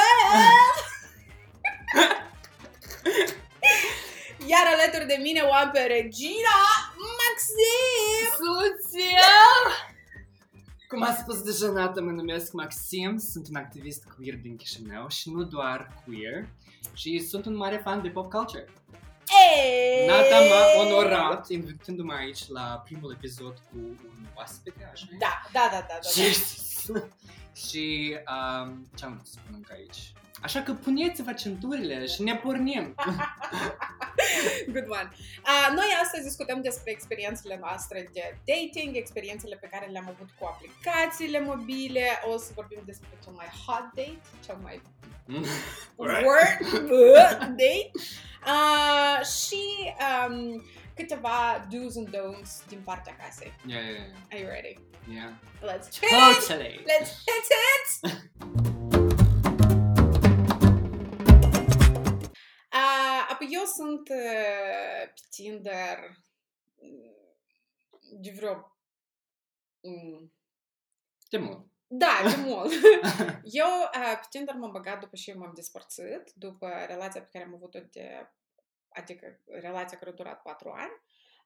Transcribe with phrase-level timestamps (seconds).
[4.52, 6.58] Iar alături de mine o am pe Regina
[7.18, 8.26] Maxim!
[8.40, 9.34] Suția!
[10.88, 15.30] Cum a spus deja Nata, mă numesc Maxim, sunt un activist queer din Chișinău și
[15.30, 16.48] nu doar queer,
[16.94, 18.68] ci sunt un mare fan de pop culture.
[19.28, 20.06] Ei!
[20.06, 25.16] Nata m-a onorat invitându-mă aici la primul episod cu un oaspete, așa e?
[25.18, 26.08] Da, da, da, da, da.
[26.08, 26.34] Și,
[27.68, 30.12] și um, ce am vrut să spun încă aici?
[30.42, 32.94] Așa că puneți-vă centurile și ne pornim!
[34.72, 35.08] Good one.
[35.12, 40.44] Uh, noi astăzi discutăm despre experiențele noastre de dating, experiențele pe care le-am avut cu
[40.46, 42.04] aplicațiile mobile.
[42.32, 44.82] O să vorbim despre cel mai hot date, cel mai
[45.96, 47.90] word date.
[48.46, 49.62] Uh, și
[50.28, 50.64] um,
[50.94, 53.52] câteva do's and don'ts din partea casei.
[53.66, 54.12] Yeah, yeah, yeah.
[54.30, 54.78] Are you ready?
[55.08, 55.30] yeah.
[55.62, 56.48] Let's hit it!
[56.48, 56.84] Totally!
[56.86, 58.22] Let's hit it!
[62.74, 65.98] Uh, apoi eu sunt uh, pe Tinder
[66.80, 68.76] mm, de vreo...
[69.80, 70.32] mm,
[71.28, 71.66] De mult.
[71.96, 72.72] Da, de mult.
[73.62, 77.54] Eu uh, pe Tinder m-am băgat după ce m-am despărțit, după relația pe care am
[77.54, 78.28] avut-o de...
[78.88, 81.02] Adică relația care a durat 4 ani.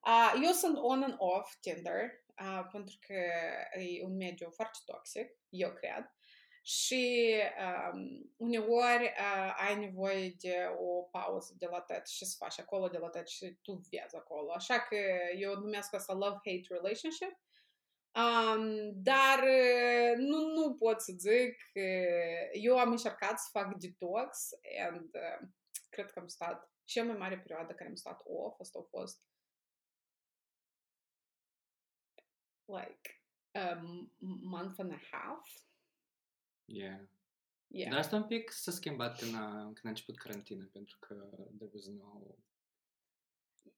[0.06, 2.02] Uh, eu sunt on and off Tinder,
[2.40, 3.14] uh, pentru că
[3.78, 6.12] e un mediu foarte toxic, eu cred.
[6.62, 7.34] Și
[7.92, 12.88] um, uneori uh, ai nevoie de o pauză de la tot și să faci acolo
[12.88, 14.52] de la tot și tu vezi acolo.
[14.52, 14.96] Așa că
[15.36, 17.38] eu numesc asta love-hate relationship.
[18.14, 21.80] Um, dar uh, nu, nu pot să zic că
[22.52, 24.48] eu am încercat să fac detox
[24.86, 25.48] and uh,
[25.88, 29.22] cred că am stat cea mai mare perioadă care am stat off, asta a fost
[32.64, 34.10] like a m-
[34.40, 35.48] month and a half.
[36.64, 37.00] Yeah.
[37.66, 37.90] Yeah.
[37.90, 41.14] Dar asta un pic s-a schimbat când a, când a început carantina, pentru că
[41.58, 42.36] there was no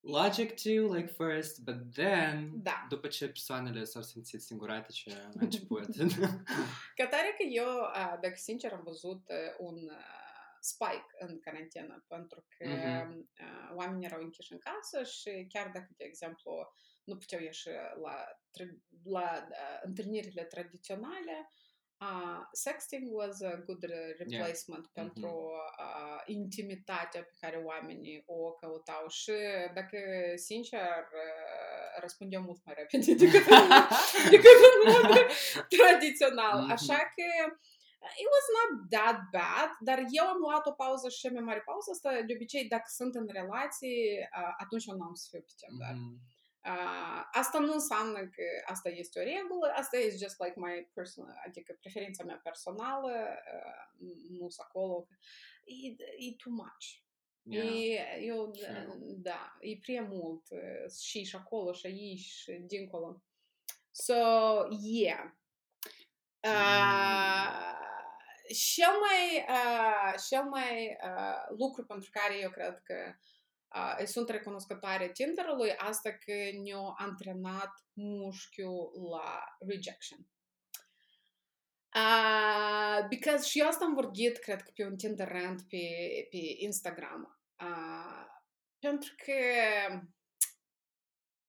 [0.01, 2.87] logic to, like, first, but then, Da.
[2.89, 5.87] după ce persoanele s-au simțit singuratice, a început.
[6.99, 9.97] Ca tare că eu, uh, dacă sincer, am văzut uh, un uh,
[10.61, 13.31] spike în carantină, pentru că Mhm.
[13.41, 16.73] uh, oamenii erau închiși în casă și chiar dacă, de exemplu,
[17.05, 17.69] nu puteau ieși
[18.03, 18.25] la,
[18.59, 21.51] tra- la uh, întâlnirile tradiționale,
[22.01, 25.33] uh, sexting was a good re- replacement pentru
[25.87, 29.33] uh, intimitatea pe care oamenii o căutau și,
[29.75, 29.99] dacă
[30.35, 33.69] sincer, uh, răspundeau mult mai repede decât în,
[34.31, 34.77] decât în
[35.09, 35.27] mod
[35.77, 36.57] tradițional.
[36.63, 36.71] Mhm.
[36.71, 37.27] Așa că
[38.05, 41.49] uh, it was not that bad, dar eu am luat o pauză și cea mai
[41.49, 44.01] mare pauză asta, de obicei, dacă sunt în relații,
[44.39, 45.95] uh, atunci eu nu am să fiu pe Tinder.
[45.95, 46.19] Mhm.
[46.65, 51.43] Uh, asta nu înseamnă că asta este o regulă, asta e just like my personal,
[51.47, 53.13] adică preferința mea personală,
[53.55, 55.07] uh, nu sunt acolo.
[55.65, 55.89] E,
[56.27, 56.87] e too much.
[57.43, 58.19] Yeah.
[58.19, 58.97] E, eu, True.
[59.17, 63.23] da, e prea mult uh, și și acolo și aici și dincolo.
[63.91, 64.15] So,
[64.81, 65.33] yeah.
[66.41, 67.81] Uh,
[68.75, 73.40] cel mai, uh, cel mai uh, lucru pentru care eu cred că uh, îi
[74.05, 76.33] sunt recunoscătoare Tinderului, asta că
[76.63, 80.19] ne-a antrenat mușchiul la rejection.
[81.95, 85.79] Uh, because și eu asta am vorbit, cred că pe un Tinder rant pe,
[86.31, 87.41] pe Instagram.
[87.61, 88.27] Uh,
[88.79, 89.33] pentru că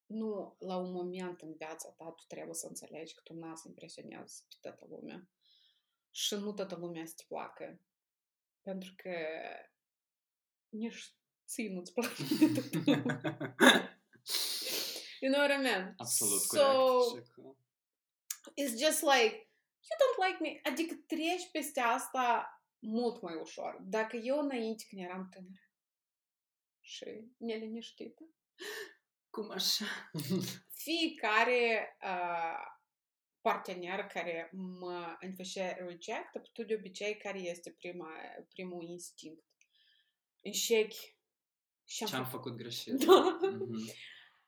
[0.05, 3.67] nu, la un moment în viața ta tu trebuie să înțelegi că tu n-ai să
[3.67, 5.29] impresionezi pe toată lumea.
[6.11, 7.81] Și nu toată lumea să te placă.
[8.61, 9.15] Pentru că
[10.69, 11.15] nici
[11.51, 13.97] ție nu-ți place de toată lumea.
[15.19, 15.93] You know what I mean?
[15.97, 17.25] Absolut so, corect.
[17.27, 17.57] Și cu-
[18.61, 19.33] it's just like,
[19.87, 20.59] you don't like me.
[20.71, 23.77] Adică treci peste asta mult mai ușor.
[23.81, 25.69] Dacă eu înainte, când eram tânără
[26.79, 27.05] și
[27.37, 28.23] neliniștită,
[29.29, 29.85] Cum așa?
[30.85, 32.79] fiecare uh,
[33.41, 38.11] partener care mă îmi făcea reject, tu de obicei care este prima,
[38.49, 39.43] primul instinct?
[40.43, 40.91] Înșec.
[41.91, 42.93] Și Ce am făcut greșit?
[43.05, 43.37] Da.
[43.41, 43.91] Mhm.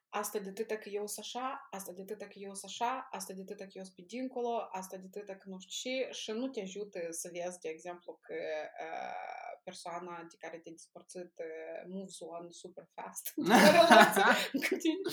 [0.09, 3.33] Asta de atâta că eu sunt așa, asta de atâta că eu sunt așa, asta
[3.33, 6.31] de atâta că eu sunt pe dincolo, asta de atâta că nu știu ce, și
[6.31, 8.39] nu te ajută să vezi, de exemplu, că
[8.85, 15.03] uh, persoana de care te-ai despărțit uh, moves on super fast în relație cu tine.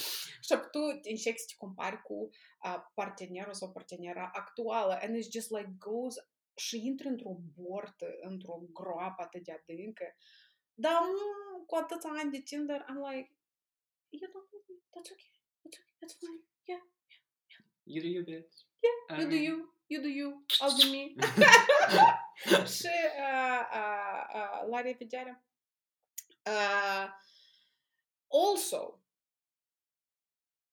[0.41, 0.81] Și apoi tu
[1.11, 2.19] încerci să te compari cu
[2.65, 6.15] uh, partenerul sau partenera actuală and it's just like goes
[6.65, 10.07] și intri într-o bortă, într-o groapă atât de adâncă.
[10.81, 13.37] Dar nu, cu atâția ani de Tinder, I'm like,
[14.09, 14.49] you don't,
[14.93, 15.31] that's okay.
[15.63, 16.41] That's okay, that's fine.
[16.65, 16.83] Yeah.
[17.11, 17.21] yeah,
[17.53, 17.63] yeah.
[17.93, 18.57] You do you, bitch.
[18.87, 19.57] Yeah, you do you.
[19.87, 20.45] You do you.
[20.63, 21.03] I'll do me.
[22.77, 22.87] Și
[23.19, 25.45] uh, uh, uh, la revedere.
[26.47, 27.07] Uh,
[28.29, 29.01] also,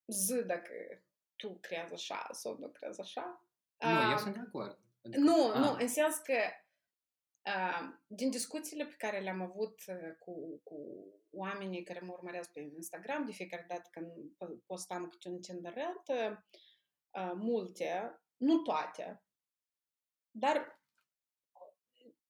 [0.07, 0.71] zi dacă
[1.35, 3.41] tu crezi așa sau nu crezi așa.
[3.79, 4.79] Nu, eu Uh, sunt de acord.
[5.05, 6.65] Adică- nu, Ah, nu, în sens că uh,
[8.07, 10.77] din discuțiile pe care le-am avut uh, cu, cu
[11.31, 16.01] oamenii care mă urmăresc pe Instagram, de fiecare dată când po- postam câte un Tinderent,
[16.07, 16.37] uh,
[17.09, 19.23] uh, multe, nu toate,
[20.31, 20.81] dar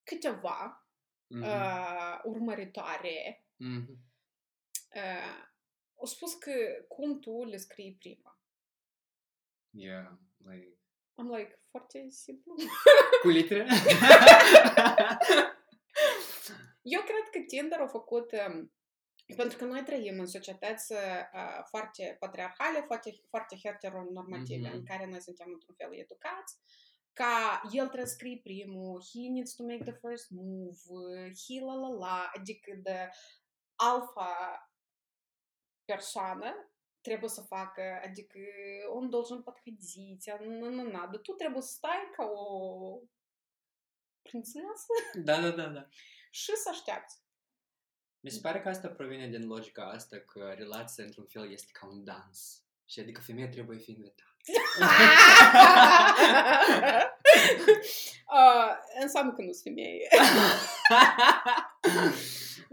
[0.04, 0.88] câteva
[1.28, 3.92] mhm, uh, urmăritoare mhm.
[4.96, 5.46] uh,
[6.00, 6.52] au spus că
[6.88, 8.42] cum tu le scrii prima.
[9.69, 10.76] Yeah, like...
[11.19, 12.56] Am like, foarte simplu.
[13.22, 13.66] Cu litere?
[16.81, 18.74] Eu cred că Tinder a făcut, um,
[19.36, 21.00] pentru că noi trăim în societăți uh,
[21.69, 24.75] foarte patriarhale, foarte, foarte heteronormative, Mhm.
[24.78, 26.56] în care noi suntem într-un fel educați,
[27.14, 31.62] ca el trebuie să scrie primul, he needs to make the first move, uh, he
[31.66, 33.10] la la la, adică de
[33.75, 34.36] alfa
[35.86, 36.72] persoană
[37.06, 38.38] trebuie să facă, adică
[38.94, 42.99] он должен подходить, на, на, на, dar tu trebuie să stai ca o
[44.23, 44.93] prințesă
[45.29, 45.88] da, da, da, da.
[46.31, 47.20] și să aștepți.
[48.20, 51.87] Mi se pare că asta provine din logica asta că relația într-un fel este ca
[51.87, 52.62] un dans.
[52.87, 54.37] Și adică femeia trebuie fi invitată.
[58.38, 58.70] uh,
[59.00, 60.08] înseamnă că nu sunt femeie.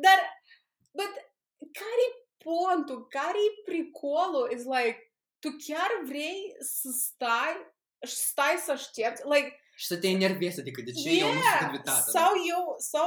[0.06, 0.20] Dar,
[0.92, 1.12] but,
[1.72, 3.07] care-i pontul?
[3.07, 4.51] Care-i pricolul?
[4.55, 4.99] Is like,
[5.39, 7.55] tu chiar vrei să stai
[8.07, 9.23] și stai să aștepți?
[9.33, 12.11] Like, și să te enervezi, adică de ce eu nu sunt invitată?
[12.11, 13.07] sau eu, sau,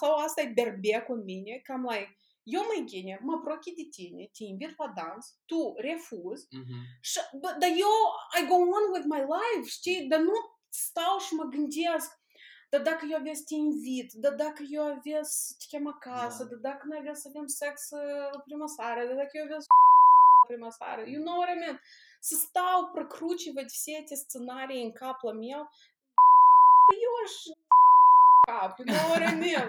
[0.00, 3.86] sau asta e berbecul în mine, că am like, eu mai gine, mă apropii de
[3.96, 6.76] tine, te invit la dans, tu refuzi, Mhm.
[7.00, 7.94] și, bă, dar eu,
[8.38, 10.06] I go on with my life, știi?
[10.10, 10.38] Dar nu
[10.68, 12.08] stau și mă gândesc,
[12.71, 16.41] dar dacă eu avea să te invit, dar dacă eu avea să te chem acasă,
[16.43, 16.49] Da.
[16.49, 19.59] dar dacă noi avea să avem sex uh, la prima seară, dar dacă eu avea
[19.59, 19.67] să
[20.41, 21.77] la prima seară, you know what I mean?
[22.29, 25.63] Să stau, прокручивать все эти сценарии în cap la meu,
[27.05, 27.33] eu aș
[28.47, 29.67] cap, you know what I mean?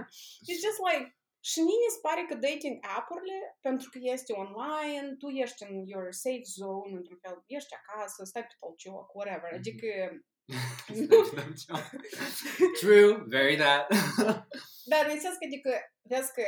[0.51, 1.05] It's just like,
[1.51, 6.07] și mie îți pare că dating app-urile, pentru că este online, tu ești în your
[6.25, 9.59] safe zone, într-un fel, ești acasă, stai pe tolcioc, whatever, Mhm.
[9.61, 9.89] adică,
[12.80, 13.88] True, very that.
[14.92, 15.72] dar în sens că, adică,
[16.02, 16.44] vezi că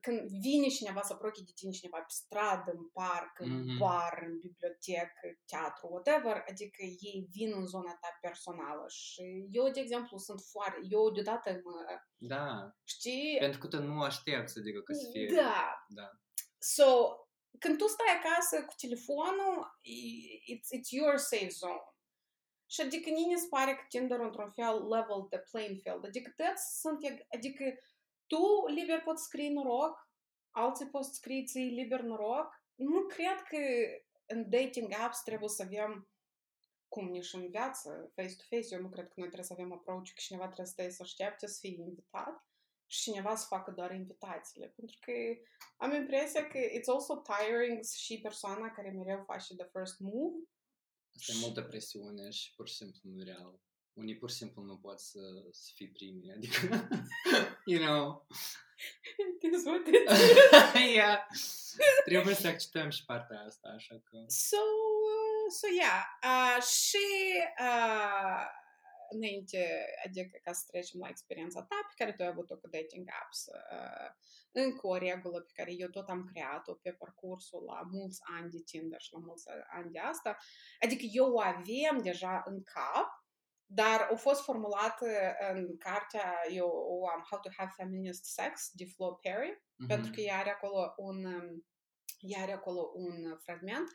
[0.00, 3.78] când vine cineva să apropie de tine cineva pe stradă, în parc, în Mhm.
[3.78, 9.80] bar, în bibliotecă, teatru, whatever, adică ei vin în zona ta personală și eu, de
[9.80, 11.76] exemplu, sunt foarte, eu deodată mă,
[12.16, 12.46] da,
[12.84, 15.26] știi, pentru că tu nu aștepți, adică că să fie...
[15.34, 15.84] Da.
[15.88, 16.08] Da.
[16.58, 16.86] So,
[17.58, 21.82] când tu stai acasă cu telefonul, i- it's, it's your safe zone.
[22.72, 26.04] Și adică mie îți pare că Tinder într-un fel level the playing field.
[26.04, 27.64] Adică toți sunt, eg- adică
[28.26, 30.10] tu liber poți scrie noroc,
[30.50, 32.64] alții pot scrie ție liber noroc.
[32.74, 33.58] Nu cred că
[34.26, 36.08] în dating apps trebuie să avem
[36.88, 40.20] cum nici în viață, face-to-face, eu nu cred că noi trebuie să avem approach că
[40.20, 42.46] cineva trebuie să stea să aștepte să fie invitat
[42.86, 44.66] și cineva să facă doar invitațiile.
[44.66, 45.12] Pentru că
[45.76, 50.36] am impresia că it's also tiring și persoana care mereu face the first move.
[51.16, 53.60] Asta e multă presiune și pur și simplu nu real.
[53.92, 56.88] Unii pur și simplu nu pot să, să fie primii, adică,
[57.70, 58.26] you know,
[59.42, 60.94] It is what it is.
[60.94, 61.18] yeah.
[62.04, 64.16] Trebuie să acceptăm și partea asta, așa că...
[64.26, 66.04] So, uh, so yeah.
[66.22, 67.06] Uh, și
[67.60, 68.44] uh,
[69.14, 73.08] înainte, adică ca să trecem la experiența ta pe care tu ai avut-o cu dating
[73.22, 74.10] apps, uh,
[74.52, 78.62] încă o regulă pe care eu tot am creat-o pe parcursul la mulți ani de
[78.64, 80.36] Tinder și la mulți ani de asta,
[80.80, 83.20] adică eu o avem deja în cap,
[83.66, 85.06] dar a fost formulată
[85.52, 89.88] în cartea, eu o am How to Have Feminist Sex, de Flo Perry, Mhm.
[89.88, 91.66] pentru că ea are acolo un, um,
[92.18, 93.88] ea are acolo un fragment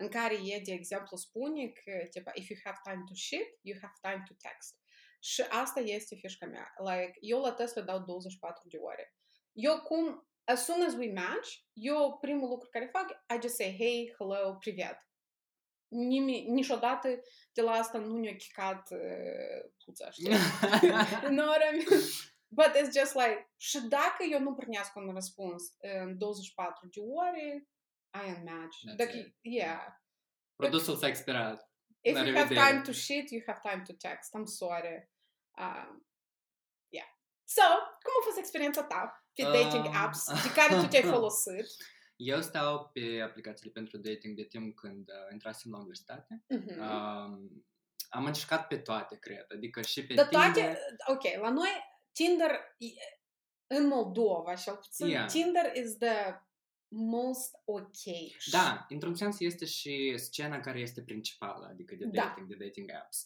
[0.00, 3.76] în care e, de exemplu, spune că, tipa, if you have time to shit, you
[3.80, 4.74] have time to text.
[5.20, 6.74] Și asta este fișca mea.
[6.78, 9.14] Like, eu la test le dau 24 de ore.
[9.52, 13.76] Eu cum, as soon as we match, eu primul lucru care fac, I just say,
[13.76, 14.98] hey, hello, privet.
[15.88, 17.08] Nimi, niciodată
[17.52, 20.30] de la asta nu ne-a chicat uh, puța, știi?
[21.22, 22.02] you know what I mean?
[22.50, 27.68] But it's just like, și dacă eu nu primesc un răspuns în 24 de ore,
[28.14, 28.76] I am match.
[28.84, 29.36] That's Dacă, it.
[29.40, 29.86] yeah.
[30.56, 31.70] Produsul s-a expirat.
[32.00, 32.70] If La you have revedere.
[32.70, 34.30] time to shit, you have time to text.
[34.38, 35.10] I'm sorry.
[35.58, 36.06] Um,
[36.88, 37.08] yeah.
[37.44, 37.62] So,
[38.02, 41.66] cum a fost experiența ta pe dating Um, apps de care tu te-ai folosit?
[42.16, 46.44] Eu stau pe aplicațiile pentru dating de timp când uh, intrasem la universitate.
[46.48, 46.80] Mhm.
[46.80, 47.66] Um,
[48.08, 49.46] am încercat pe toate, cred.
[49.54, 50.52] Adică și pe Dar Tinder.
[50.52, 51.68] toate, ok, la noi
[52.12, 53.18] Tinder, e-
[53.66, 55.28] în Moldova, cel puțin, Yeah.
[55.30, 56.34] Tinder is the
[56.88, 58.02] most ok.
[58.50, 62.22] Da, într-un sens este și scena care este principală, adică de Da.
[62.22, 63.24] dating, de dating apps.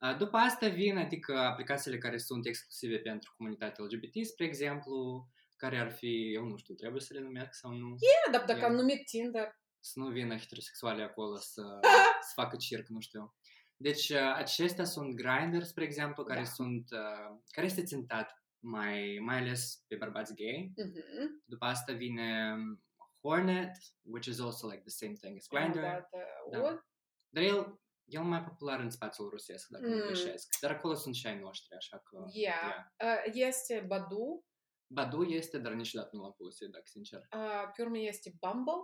[0.00, 5.26] Uh, După asta vin, adică aplicațiile care sunt exclusive pentru comunitatea LGBT, spre exemplu,
[5.56, 7.86] care ar fi, eu nu știu, trebuie să le numesc sau nu?
[7.86, 8.70] Yeah, dar dacă Yeah.
[8.70, 11.62] am numit Tinder, Să nu vină heterosexuale acolo să,
[12.28, 13.34] să facă circ, nu știu.
[13.76, 16.46] Deci uh, acestea sunt Grindr, spre exemplu, care Da.
[16.46, 20.72] sunt, uh, care este țintat mai, mai ales pe bărbați gay.
[20.76, 21.42] mhm.
[21.44, 22.82] După asta vine um,
[23.22, 25.78] Hornet, which is also like the same thing as Grindr.
[25.78, 26.58] Oh, that, uh, Da.
[26.60, 26.86] what?
[27.28, 30.00] Dar el, el mai popular în spațiul rusesc, dacă nu Mm.
[30.06, 30.58] greșesc.
[30.60, 32.24] Dar acolo sunt și ai noștri, așa că...
[32.32, 32.84] Yeah.
[33.00, 33.26] yeah.
[33.26, 34.44] Uh, este Badu,
[34.92, 37.20] Badu este, dar niciodată nu l-am folosit, dacă sincer.
[37.36, 38.82] uh, pe urmă este Bumble,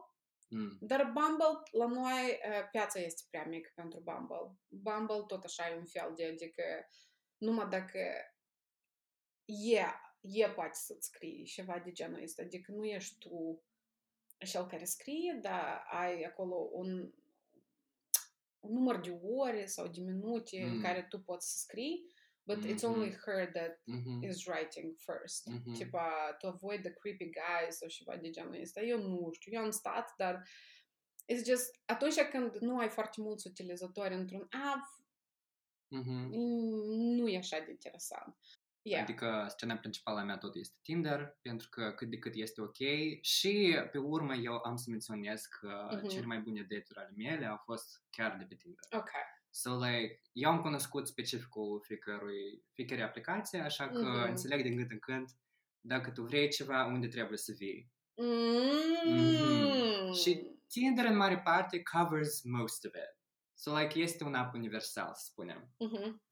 [0.48, 0.76] Mm.
[0.80, 4.58] dar Bumble, la noi, uh, piața este prea mică pentru Bumble.
[4.68, 6.62] Bumble tot așa e un fel de, adică,
[7.36, 7.98] numai dacă
[9.44, 9.84] e,
[10.20, 13.64] e poate să-ți scrie ceva de genul ăsta, adică nu ești tu
[14.44, 17.12] cel care scrie, dar ai acolo un,
[18.60, 20.82] un număr de ore sau de minute în Mm.
[20.82, 23.18] care tu poți să scrii, but it's only Mhm.
[23.24, 24.22] her that Mhm.
[24.22, 25.46] is writing first.
[25.46, 25.72] Mhm.
[25.72, 28.80] Tipa, to avoid the creepy guys sau ceva de genul ăsta.
[28.80, 30.48] Eu nu știu, eu am stat, dar
[31.32, 34.84] it's just, atunci când nu ai foarte mulți utilizatori într-un app,
[35.88, 36.28] Mhm.
[37.16, 38.36] nu e așa de interesant.
[38.88, 39.02] Yeah.
[39.02, 42.76] Adică scena principală a mea tot este Tinder, pentru că cât de cât este ok
[43.20, 46.08] și pe urmă eu am să menționez că Mhm.
[46.08, 48.84] cele mai bune date-uri ale mele au fost chiar de pe Tinder.
[48.90, 49.10] Ok.
[49.50, 54.28] So, like, eu am cunoscut specificul fiecărui, fiecare aplicație, așa că Mhm.
[54.28, 55.28] înțeleg din când în când
[55.80, 57.90] dacă tu vrei ceva, unde trebuie să vii.
[59.06, 60.12] Mm.
[60.12, 63.16] Și Tinder, în mare parte, covers most of it.
[63.54, 65.74] So, like, este un app universal, să spunem.
[65.78, 66.22] Mhm.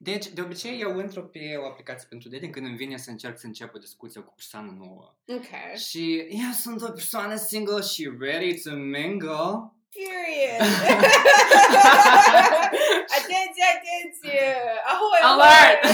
[0.00, 3.38] Deci, de obicei, eu intru pe o aplicație pentru dating când îmi vine să încerc
[3.38, 5.14] să încep o discuție cu o persoană nouă.
[5.26, 5.78] Ok.
[5.88, 9.72] Și eu sunt o persoană single și ready to mingle.
[9.98, 10.60] Period.
[13.18, 14.54] atenție, atenție!
[14.84, 15.84] Ahoy, Alert!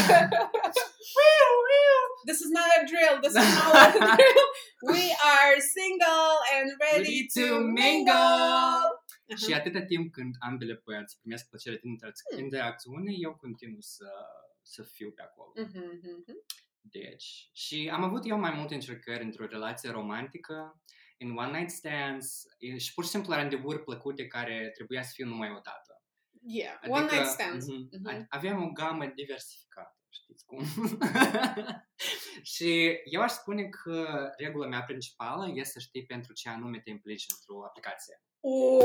[2.26, 3.20] This is not a drill.
[3.22, 4.44] This is not a drill.
[4.82, 8.93] We are single and ready, Ready to to mingle.
[9.36, 12.42] Și atâta timp când ambele părți primesc plăcere din interac- Hmm.
[12.44, 14.08] interacțiune, eu continuu să,
[14.62, 15.52] să fiu pe acolo.
[15.56, 16.44] Mhm, mhm.
[16.80, 20.82] Deci, și am avut eu mai multe încercări într-o relație romantică,
[21.18, 25.24] în one night stands e- și pur și simplu randevouri plăcute care trebuia să fie
[25.24, 26.02] numai o dată.
[26.46, 27.66] Yeah, one night stands.
[27.68, 28.06] mhm, Mhm.
[28.08, 30.64] a- aveam o gamă diversificată, știți cum?
[32.52, 36.90] și eu aș spune că regula mea principală este să știi pentru ce anume te
[36.90, 38.22] implici într-o aplicație.
[38.40, 38.82] Oh,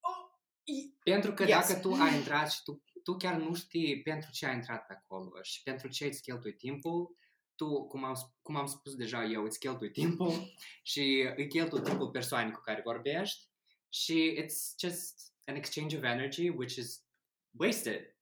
[0.00, 0.24] oh,
[0.64, 1.50] i- Pentru că Yes.
[1.52, 4.92] dacă tu ai intrat și tu, tu chiar nu știi pentru ce ai intrat pe
[4.92, 7.16] acolo și pentru ce îți cheltui timpul,
[7.54, 10.32] tu, cum am, sp- cum am spus deja eu, îți cheltui timpul
[10.82, 13.48] și îi cheltui timpul persoanei cu care vorbești
[13.88, 17.04] și it's just an exchange of energy which is
[17.58, 18.16] wasted.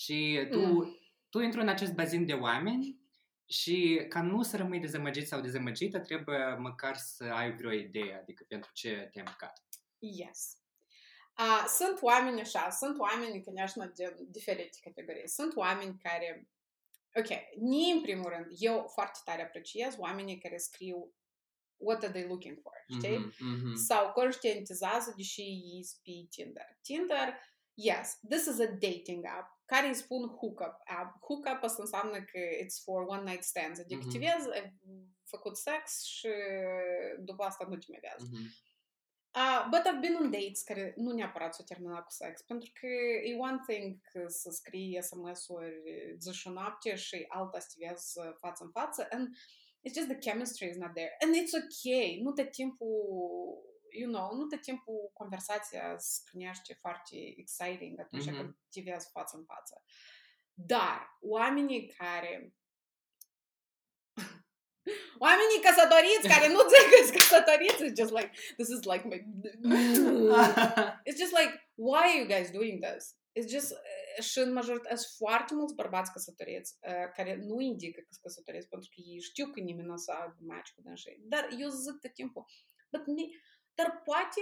[0.00, 0.96] și tu, Mm.
[1.28, 3.00] tu intri în acest bazin de oameni
[3.48, 8.44] și ca nu să rămâi dezamăgit sau dezamăgită, trebuie măcar să ai vreo idee, adică
[8.48, 9.62] pentru ce te-ai împucat.
[9.98, 10.56] Yes.
[11.38, 15.28] Uh, sunt oameni așa, sunt oameni, конечно, de diferite categorii.
[15.28, 16.48] Sunt oameni care,
[17.14, 21.14] ok, ni în primul rând, eu foarte tare apreciez oamenii care scriu
[21.76, 23.18] what are they looking for, știi?
[23.18, 23.74] Mhm, mhm.
[23.74, 26.78] Sau conștientizează de ce ei sunt pe Tinder.
[26.82, 27.40] Tinder,
[27.74, 31.11] yes, this is a dating app care îi spun hookup app.
[31.27, 34.11] Hookup asta înseamnă că it's for one night stands, adică Mhm.
[34.11, 34.73] te vezi, ai
[35.33, 36.27] făcut sex și
[37.19, 38.31] după asta nu te mai vezi.
[38.31, 38.41] Mhm.
[39.41, 42.87] Uh, but I've been on dates care nu neapărat s-au terminat cu sex, pentru că
[43.23, 43.95] e one thing
[44.27, 45.73] să scrii SMS-uri
[46.17, 49.27] zi și noapte și alta să te vezi uh, față în față and
[49.87, 51.15] it's just the chemistry is not there.
[51.23, 52.19] And it's okay.
[52.23, 52.95] Nu tot timpul,
[53.91, 58.35] you know, nu tot timpul conversația se primește foarte exciting atunci Mhm.
[58.35, 59.83] când te vezi față în față.
[60.53, 62.55] Dar oamenii care
[65.27, 69.17] Oamenii căsătoriți care nu zic că sunt căsătoriți, it's just like, this is like my...
[71.07, 71.51] It's just like,
[71.87, 73.03] why are you guys doing this?
[73.39, 77.99] It's just, uh, și în majoritate, sunt foarte mulți bărbați căsătoriți uh, care nu indică
[77.99, 80.81] că sunt căsătoriți pentru că ei știu că nimeni nu o să aibă match cu
[80.81, 81.17] dânsii.
[81.33, 82.45] Dar eu zic tot timpul,
[82.91, 83.23] but me,
[83.74, 84.40] dar poate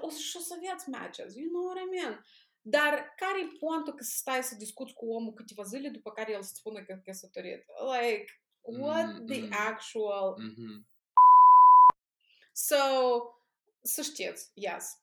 [0.00, 2.24] o să, și o să aveți matches, you know what I mean?
[2.60, 6.42] Dar care-i pontul că să stai să discuți cu omul câteva zile după care el
[6.42, 7.64] să spună că e căsătorit?
[8.00, 9.52] Like, what the Mm, mm.
[9.52, 10.86] actual Mhm.
[12.52, 12.76] So,
[13.82, 15.00] să știți, yes,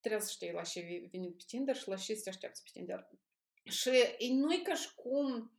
[0.00, 2.68] trebuie să știi la ce vi- vine pe Tinder și la ce te aștepți pe
[2.72, 3.08] Tinder.
[3.62, 5.52] Și e nu-i ca și cum,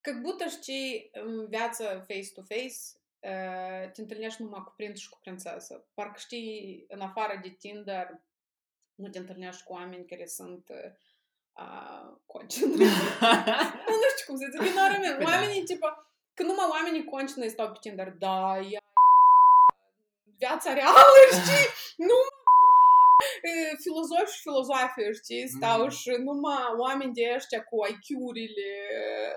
[0.00, 3.00] как будто știi în viață face-to-face, uh,
[3.93, 5.87] te întâlnești numai cu prinț și cu prințesă.
[5.93, 8.21] Parcă știi, în afară de Tinder,
[8.95, 12.75] nu te întâlnești cu oameni care sunt uh, concini.
[14.01, 15.17] nu știu cum să zic, din ora mea.
[15.23, 15.87] Oamenii, tipo,
[16.33, 18.79] că numai oamenii concini stau pe Tinder, da, ia
[20.37, 21.67] viața reală, știi?
[21.97, 22.17] Nu
[23.85, 25.95] filozofi și filozofie, știi, stau Mhm.
[25.99, 28.71] și numai oameni de ăștia cu IQ-urile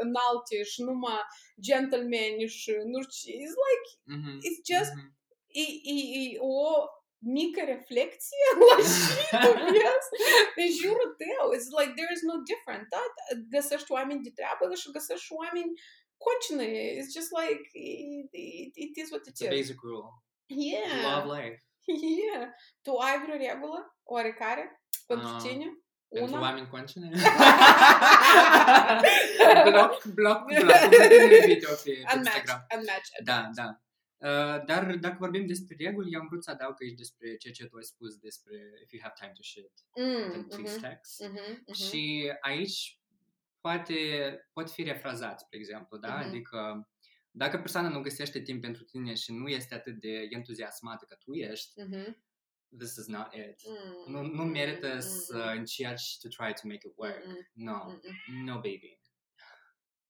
[0.05, 1.21] înalte și numai
[1.67, 5.09] gentlemani și nu știu, it's like, Mhm, it's just, mhm.
[5.63, 6.61] e, e, e o
[7.39, 9.13] mică reflexie la și
[9.43, 9.51] tu
[10.63, 11.45] în jurul tău.
[11.57, 12.85] It's like there is no different.
[12.95, 13.03] Da,
[13.57, 15.73] găsești oameni de treabă și găsești oameni
[16.27, 16.67] concine.
[16.99, 18.29] It's just like, it,
[18.65, 19.59] it, it is what it It's a is.
[19.59, 20.11] basic rule.
[20.47, 20.91] Yeah.
[21.09, 21.59] Love life.
[22.27, 22.47] Yeah.
[22.83, 23.79] Tu ai vreo regulă
[24.13, 25.79] oarecare pentru Ah, tine?
[26.09, 26.41] Pentru Una?
[26.41, 27.11] oameni concine?
[29.71, 30.79] bloc, bloc, bloc.
[30.81, 32.67] Cum tine video pe, pe Unmatch, Instagram.
[32.77, 33.09] unmatch.
[33.25, 33.81] Da, da.
[34.29, 37.65] Uh, dar dacă vorbim despre reguli, eu am vrut să adaug aici despre ceea ce
[37.67, 41.21] tu ai spus despre if you have time to shit, Mm, then please mhm, text.
[41.23, 41.89] mhm, mhm.
[41.89, 42.99] Și aici
[43.61, 43.95] poate,
[44.53, 46.15] poate fi refrazat, spre exemplu, da?
[46.15, 46.27] Mhm.
[46.29, 46.89] Adică
[47.31, 51.33] dacă persoana nu găsește timp pentru tine și nu este atât de entuziasmată ca tu
[51.35, 52.23] ești, Mhm.
[52.79, 53.61] This is not it.
[53.67, 57.25] Mm, Nu, nu merită mm, să mm, încerci to try to make it work.
[57.27, 58.45] mm, No, mm, mm.
[58.45, 58.99] no baby.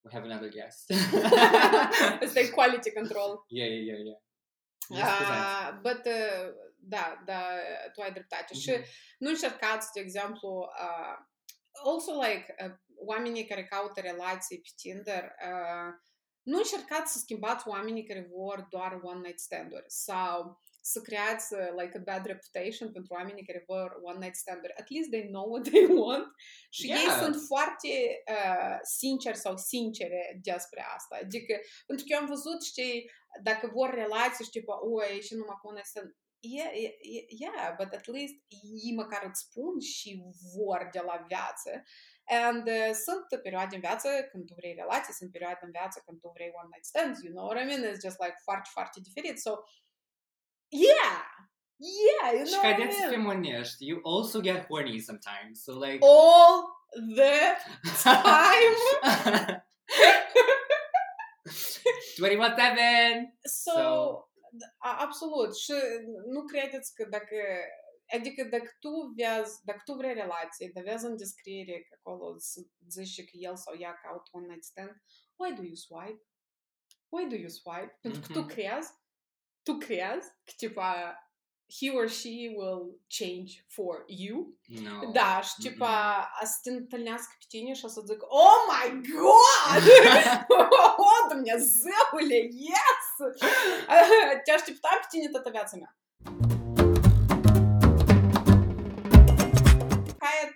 [0.02, 0.90] We have another guest.
[2.22, 3.44] It's e quality control.
[3.48, 4.18] yeah, yeah, yeah, yeah.
[4.90, 7.40] Uh, but, uh, da, da,
[7.92, 8.54] tu ai dreptate.
[8.54, 8.84] Și Mhm.
[9.18, 11.16] nu încercați, de exemplu, uh,
[11.84, 15.92] also like uh, oamenii care caută relații pe Tinder, uh,
[16.42, 21.68] nu încercați să schimbați oamenii care vor doar one night stand-uri sau să creați uh,
[21.80, 24.78] like a bad reputation pentru oamenii care vor one night stand-uri.
[24.82, 26.26] At least they know what they want
[26.70, 27.00] și Yeah.
[27.02, 27.92] ei sunt foarte
[28.36, 31.18] uh, sinceri sau sincere despre asta.
[31.22, 31.54] Adică,
[31.86, 33.10] pentru că eu am văzut, știi,
[33.42, 36.10] dacă vor relații, știi, pe, ui, și numai cu one night stand,
[36.42, 40.22] Yeah, yeah, yeah, yeah, but at least ei măcar îți spun și
[40.56, 41.70] vor de la viață.
[42.24, 46.20] And uh, sunt perioade în viață când tu vrei relații, sunt perioade în viață când
[46.20, 47.82] tu vrei one night stands, you know what I mean?
[47.90, 49.38] It's just like foarte, foarte diferit.
[49.40, 49.50] So,
[50.70, 51.22] yeah,
[51.78, 53.10] yeah, you know what I mean?
[53.80, 55.62] You also get horny sometimes.
[55.64, 56.00] So like...
[56.02, 56.68] All
[57.16, 57.56] the
[58.02, 59.62] time.
[62.18, 62.56] 21
[63.44, 64.28] So, So-
[64.78, 65.56] a- absolut.
[65.56, 65.72] Și
[66.26, 67.36] nu credeți că dacă
[68.16, 72.60] Adică dacă tu vezi, dacă tu vrei relație, dar vezi în descriere că acolo să
[72.88, 75.02] zici că el sau ea caut one night stand,
[75.36, 76.22] why do you swipe?
[77.08, 77.98] Why do you swipe?
[78.00, 78.90] Pentru că tu crezi,
[79.62, 81.14] tu crezi că tipa
[81.78, 84.54] he or she will change for you.
[84.66, 85.12] No.
[85.12, 85.70] Da, și Mm-mm.
[85.70, 89.82] tipa a să te întâlnească pe tine și o să zic, oh my god!
[90.96, 93.34] oh, Dumnezeule, yes!
[94.44, 95.96] Te așteptam pe tine toată viața mea.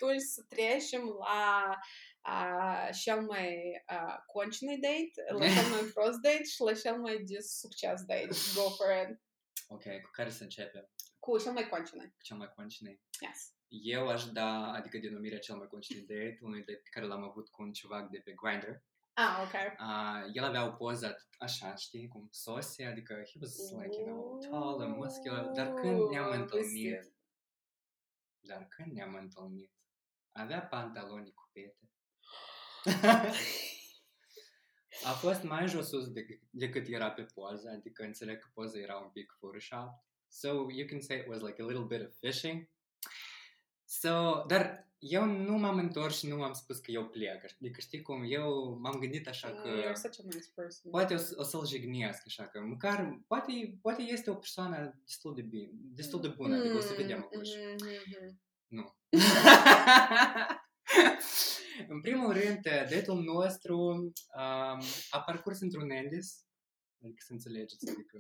[0.04, 1.78] Hai atunci să trecem la
[2.20, 7.22] a, cel mai a, concină date, la cel mai prost date și la cel mai
[7.22, 8.28] de succes date.
[8.54, 9.20] Go for it.
[9.68, 10.88] Ok, cu care să începem?
[11.18, 12.02] Cu cel mai concină.
[12.02, 13.00] Cu cel mai concine.
[13.20, 13.52] Yes.
[13.68, 17.48] Eu aș da, adică denumirea cel mai concine date, unui date pe care l-am avut
[17.48, 18.82] cu un ciuvac de pe Grindr.
[19.12, 19.52] Ah, ok.
[19.80, 24.38] Uh, el avea o poză așa, știi, cum sosie, adică he was like, you know,
[24.38, 27.14] tall and muscular, dar când ne-am Ooh, întâlnit, listen.
[28.40, 29.73] dar când ne-am întâlnit,
[30.34, 31.88] avea pantaloni cu pete.
[35.04, 38.96] A fost mai jos sus de, decât era pe poză, adică înțeleg că poza era
[38.96, 39.88] un pic Photoshop.
[40.28, 42.68] So you can say it was like a little bit of fishing.
[43.84, 47.44] So, dar eu nu m-am întors și nu am spus că eu plec.
[47.60, 49.68] Adică știi cum, eu m-am gândit așa că...
[49.68, 50.90] Mm, You're such a nice person.
[50.90, 55.34] Poate o, să- o să-l jignesc, așa că măcar, poate, poate este o persoană destul
[55.34, 57.52] de, bine, destul de bună, adică o să vedem Mm, acuși.
[58.74, 58.74] Mhm, mhm.
[58.74, 58.92] Nu.
[61.94, 64.12] În primul rând, date-ul nostru um,
[65.10, 66.44] a parcurs într-un Endes,
[67.02, 68.18] adică să înțelegeți, adică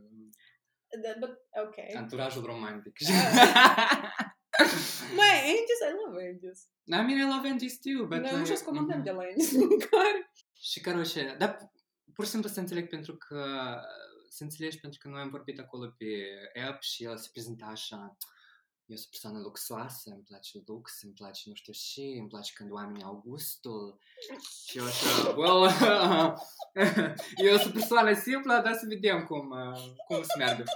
[1.02, 1.34] Da, But,
[1.66, 1.96] ok.
[1.96, 2.98] anturajul romantic.
[5.18, 6.60] Mai, Angels, I love Angels.
[6.84, 8.18] I mean, I love Endes too, but...
[8.18, 9.04] Noi nu like, și comandăm mhm.
[9.04, 10.32] de la Angels măcar.
[10.52, 11.72] Și, caroce, dar
[12.14, 13.44] pur și simplu să înțeleg pentru că
[14.28, 16.06] să înțelegi pentru că noi am vorbit acolo pe
[16.68, 18.16] app și el se prezenta așa
[18.86, 22.52] eu sunt o persoană luxoasă, îmi place lux, îmi place nu știu și, îmi place
[22.52, 23.98] când oamenii au gustul
[24.66, 25.70] și eu așa, well,
[27.48, 30.64] eu sunt o persoană simplă, dar să vedem cum, uh, cum se meargă.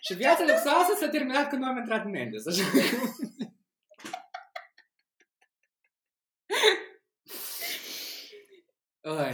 [0.00, 2.46] Și viața luxoasă s-a terminat când nu am intrat în Mendes.
[2.46, 2.78] Așa că...
[9.08, 9.32] Oi.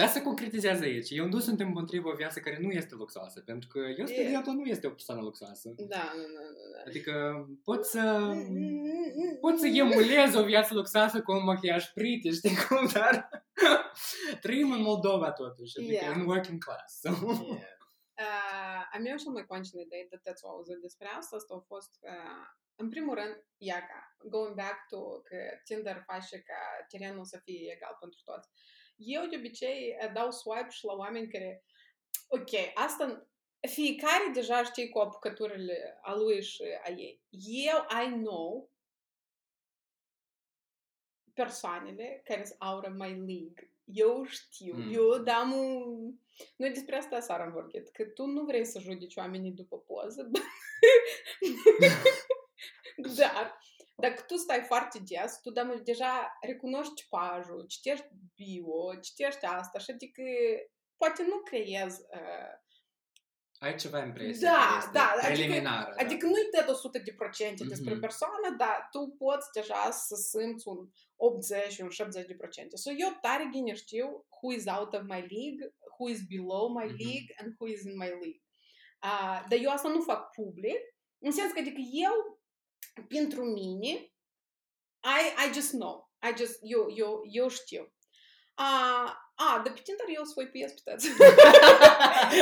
[0.00, 0.06] Oi.
[0.06, 1.10] Dar se concretizează aici.
[1.10, 4.26] Eu nu sunt împotriva o viață care nu este luxoasă, pentru că eu, spre E.
[4.26, 5.74] exemplu, nu este o persoană luxoasă.
[5.76, 6.82] Da, nu, nu, nu, da.
[6.86, 8.32] Adică pot să...
[9.40, 13.28] Pot să emulez o viață luxoasă cu un machiaj pretty, știi cum, dar
[14.40, 16.16] trăim în Moldova totuși, adică Yeah.
[16.16, 17.00] în working class.
[17.00, 17.08] So.
[17.08, 17.78] Yeah.
[18.20, 21.90] Uh, a meu cel mai concină idee de te-ați auzit despre asta, asta a fost
[22.00, 22.12] că,
[22.76, 24.00] în primul rând, iaca,
[24.34, 28.48] going back to că Tinder face ca terenul să fie egal pentru toți.
[29.02, 31.64] Eu, de obicei, eh, dau swipe și la oameni care,
[32.28, 33.26] ok, asta,
[33.68, 37.22] fiecare deja știe cu apucăturile a lui și a ei.
[37.66, 38.70] Eu, I know
[41.34, 43.72] persoanele care sunt out of my league.
[43.84, 44.82] Eu știu, Mm.
[44.82, 44.92] mm.
[44.92, 46.12] eu dam un...
[46.56, 50.22] Noi despre asta seara am vorbit, că tu nu vrei să judeci oamenii după poză,
[53.16, 53.58] dar
[54.00, 59.90] dacă tu stai foarte des, tu da, deja recunoști tipajul, citești bio, citești asta și
[59.90, 60.22] adică
[60.96, 62.58] poate nu creezi uh,
[63.58, 65.92] Ai ceva impresie Da, care este da, adică- preliminară.
[65.96, 66.02] da.
[66.04, 68.00] Adică nu-i tot 100 de procente despre Mhm.
[68.00, 72.76] persoană, dar tu poți deja să simți un 80, un 70 de procente.
[72.76, 76.84] So eu tare bine știu who is out of my league, who is below my
[76.86, 76.96] Mhm.
[76.96, 78.42] league and who is in my league.
[79.02, 80.80] Uh, dar eu asta nu fac public,
[81.18, 82.39] în sens că adică eu,
[83.08, 83.88] pentru mine,
[85.02, 86.10] I, I just know.
[86.30, 87.82] I just, eu, eu, eu știu.
[88.58, 91.06] Uh, a, de pe Tinder eu swipe-uiesc pe toți.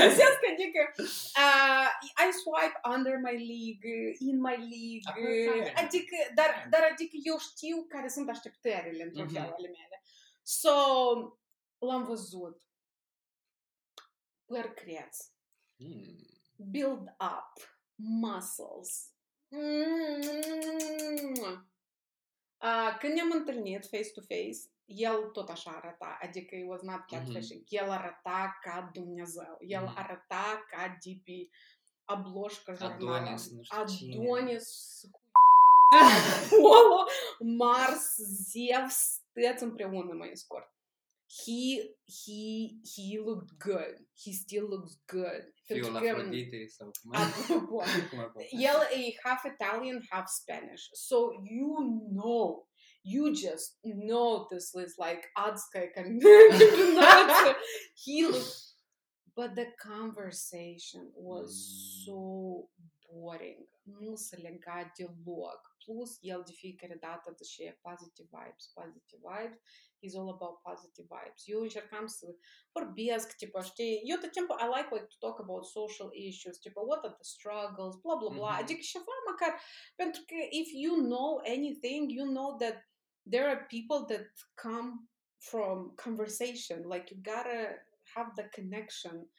[0.04, 0.92] În sens că, adică,
[1.44, 1.88] uh,
[2.28, 5.84] I swipe under my league, in my league, Acolo e fain.
[5.87, 9.32] adică, dar, dar adică eu știu care sunt așteptările într-un Mhm.
[9.34, 10.02] fel ale mele.
[10.42, 10.70] So,
[11.78, 12.62] l-am văzut.
[14.44, 15.16] Păr creț.
[15.76, 16.16] Mm.
[16.56, 17.52] Build up.
[17.94, 19.12] Muscles.
[19.49, 21.67] Mm.
[22.63, 27.63] Uh, când ne-am întâlnit face-to-face, el tot așa arăta, adică it was not catfishing.
[27.67, 29.58] El arăta ca Dumnezeu.
[29.60, 29.97] El Mhm.
[29.97, 31.27] arăta ca DP
[32.06, 33.15] обложка журнала.
[33.17, 34.15] Adonis, nu știu cine.
[34.15, 35.01] Adonis,
[35.91, 37.06] Apollo,
[37.58, 38.15] Mars,
[38.51, 40.71] Zeus, toți împreună mai scurt.
[41.44, 43.94] He, he, he looked good.
[44.22, 45.42] He still looks good.
[45.66, 48.44] Pentru că- Afrodite sau cum Apropo, cum acolo.
[48.51, 50.83] el e half Italian, half Spanish.
[50.92, 51.16] So
[51.51, 51.77] you
[52.12, 52.68] know,
[53.03, 57.55] you just know this is like adskaya combination.
[58.05, 58.57] he looked,
[59.35, 62.05] but the conversation was Mm.
[62.05, 62.68] so
[63.11, 63.66] boring.
[63.85, 65.67] Nu se lega deloc.
[65.88, 69.59] Plus, el de fiecare dată zice positive vibes, positive vibes.
[70.03, 71.42] He's all about positive vibes.
[71.46, 72.27] Eu încercam să
[72.72, 76.81] vorbesc, tipo, știi, eu tot timpul I like like to talk about social issues, tipo,
[76.81, 78.61] what are the struggles, bla bla bla, Mhm.
[78.62, 79.62] adică ceva măcar,
[79.94, 82.77] pentru că if you know anything, you know that
[83.31, 84.90] there are people that come
[85.51, 87.61] from conversation, like you gotta
[88.14, 89.31] have the connection.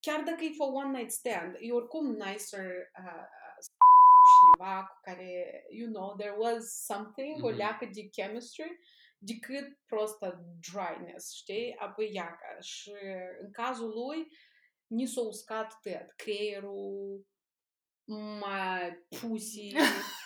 [0.00, 3.24] Chiar dacă e for one night stand, e oricum nicer uh,
[4.52, 7.56] cineva cu care, you know, there was something, o Mhm.
[7.56, 8.78] leacă de chemistry,
[9.18, 11.76] decât prostă dryness, știi?
[11.78, 12.56] Apoi iaca.
[12.60, 12.92] Și
[13.40, 14.28] în cazul lui,
[14.86, 16.12] ni s-a uscat tot.
[16.16, 17.26] Creierul,
[18.40, 19.72] mai pussy,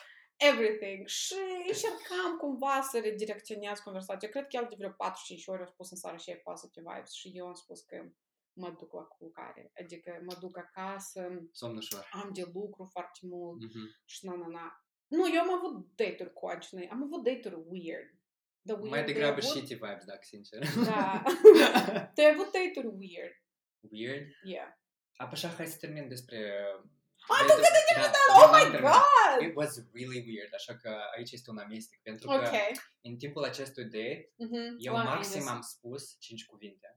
[0.51, 1.07] everything.
[1.07, 1.35] Și
[1.67, 4.29] încercam cumva să redirecționez conversația.
[4.29, 7.13] Cred că el de vreo 4-5 ori a spus în seara și e positive vibes
[7.13, 8.05] și eu am spus că
[8.53, 9.73] mă duc la culcare.
[9.81, 12.09] Adică mă duc acasă, Somn ușor.
[12.12, 14.01] am de lucru foarte mult Mhm.
[14.05, 14.85] și na, na, na.
[15.07, 18.11] Nu, eu am avut date-uri concine, am avut date-uri weird.
[18.67, 20.61] The weird Mai de degrabă avut- shitty vibes, dacă sincer.
[20.85, 21.23] Da.
[22.15, 23.35] Tu ai avut date-uri weird.
[23.91, 24.27] Weird.
[24.45, 24.69] Yeah.
[25.17, 26.38] Apă așa, hai să termin despre...
[27.29, 28.15] Ah, tu gata de terminat!
[28.41, 29.49] Oh my god!
[29.49, 32.55] It was really weird, așa că aici este un amestec, pentru că Ok.
[33.01, 34.77] în timpul acestui date, Mhm.
[34.79, 35.49] eu La maxim Andes.
[35.55, 36.97] am spus cinci cuvinte.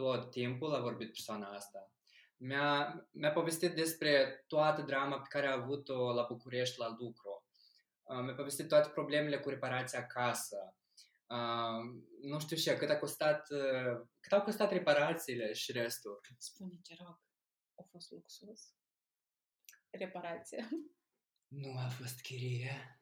[0.00, 1.92] Tot timpul a vorbit persoana asta.
[2.36, 7.46] Mi-a, mi-a povestit despre toată drama pe care a avut-o la București la lucru.
[8.02, 10.76] Uh, mi-a povestit toate problemele cu reparația acasă.
[11.26, 16.20] Uh, nu știu și cât a costat, uh, cât au costat reparațiile și restul.
[16.38, 17.20] Spune, te rog,
[17.74, 18.60] a fost luxus?
[19.90, 20.68] Reparație.
[21.46, 23.00] Nu a fost chirie.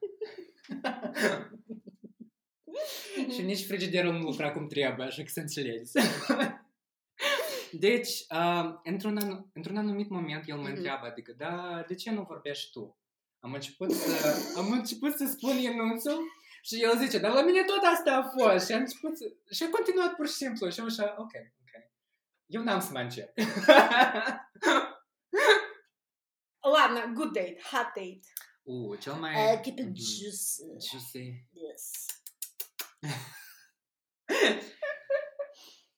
[3.34, 5.90] și nici frigiderul nu lucra cum trebuie, așa că să înțelegi.
[7.71, 10.71] deci, uh, într-un, an, într-un anumit moment, el mă Mhm.
[10.75, 12.97] întreabă, adică, da, de ce nu vorbești tu?
[13.39, 16.19] Am început să, am început să spun enunțul
[16.61, 18.65] și el zice, dar la mine tot asta a fost.
[18.65, 20.69] Și a început să, și a continuat pur și simplu.
[20.69, 21.83] Și am așa, ok, ok.
[22.45, 23.33] Eu n-am să mai încep.
[26.73, 28.19] Ладно, good date, hot date.
[28.63, 29.33] Uh, cel mai...
[29.53, 29.95] Uh, keep it Mhm.
[29.95, 30.61] juicy.
[30.89, 31.47] Juicy.
[31.51, 32.05] Yes.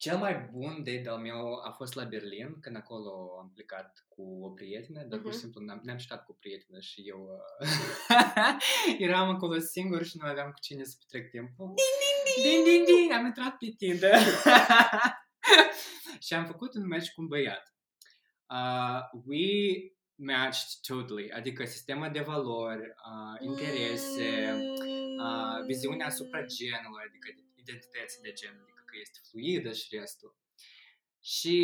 [0.01, 4.23] Cel mai bun date al meu a fost la Berlin, când acolo am plecat cu
[4.45, 5.45] o prietenă, dar pur și Mhm.
[5.45, 7.21] simplu ne-am, ne-am citat cu o prietenă și eu
[7.69, 7.69] uh,
[9.07, 11.75] eram acolo singur și nu aveam cu cine să petrec timpul.
[11.77, 12.85] Din, din, din!
[12.85, 13.13] din, din!
[13.13, 14.19] Am intrat pe Tinder
[16.27, 17.75] și am făcut un match cu un băiat.
[18.51, 19.47] Uh, we
[20.15, 24.53] matched totally, adică sistema de valori, uh, interese,
[25.25, 30.33] uh, viziunea asupra genului, adică identității de gen, adică că este fluidă și restul.
[31.23, 31.57] Și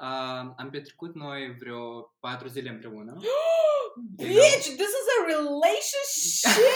[0.00, 1.82] uh, am petrecut noi vreo
[2.20, 3.12] patru zile împreună.
[4.16, 6.66] Bitch, this is a relationship!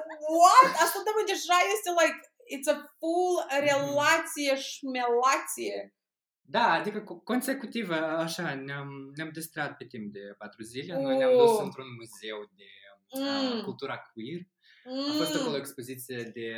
[0.40, 0.72] What?
[0.84, 2.18] Asta da deja este like,
[2.54, 3.34] it's a full
[3.68, 5.94] relație șmelație.
[6.40, 7.90] Da, adică co- consecutiv,
[8.24, 11.00] așa, ne-am, ne-am distrat pe timp de patru zile.
[11.00, 11.60] Noi ne-am dus Oh.
[11.62, 12.64] într-un muzeu de
[13.08, 13.62] uh, Mm.
[13.62, 14.40] cultura queer.
[14.90, 15.10] Mm.
[15.10, 16.48] A fost acolo o expoziție de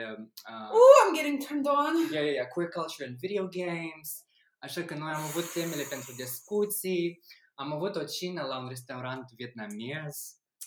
[0.50, 1.94] uh, Ooh, I'm getting turned on.
[2.12, 4.24] yeah, yeah, yeah, queer culture and video games.
[4.58, 7.20] Așa că noi am avut temele pentru discuții.
[7.54, 10.14] Am avut o cină la un restaurant vietnamez.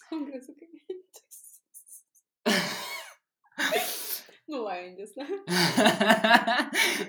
[0.10, 0.66] Am crezut că
[4.46, 5.26] Nu la Indies, da?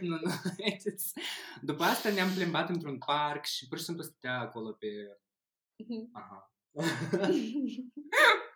[0.08, 1.12] nu, nu, haideți.
[1.62, 4.86] După asta ne-am plimbat într-un parc și pur și simplu stătea acolo pe...
[5.76, 6.10] Mhm.
[6.12, 6.53] Aha.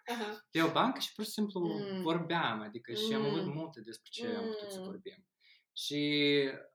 [0.06, 0.46] Aha.
[0.50, 2.02] pe o bancă și pur și simplu Mm.
[2.02, 3.52] vorbeam, adică și am avut Mm.
[3.52, 4.84] multe despre ce am putut să Mm.
[4.84, 5.26] vorbim.
[5.72, 6.02] Și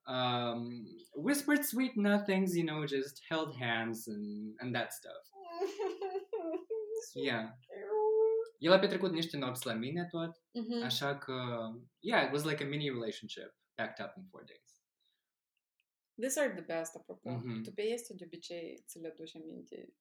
[0.07, 0.83] um,
[1.23, 5.27] whispered sweet nothings, you know, just held hands and, and that stuff.
[7.13, 7.49] Yeah.
[8.57, 10.83] El a petrecut niște nopți la mine tot, Mhm.
[10.83, 11.33] așa că,
[11.99, 14.81] yeah, it was like a mini relationship packed up in four days.
[16.21, 17.29] These are the best, apropo.
[17.29, 17.61] Mhm.
[17.63, 19.93] Tu pe este de obicei ți le aduci aminte.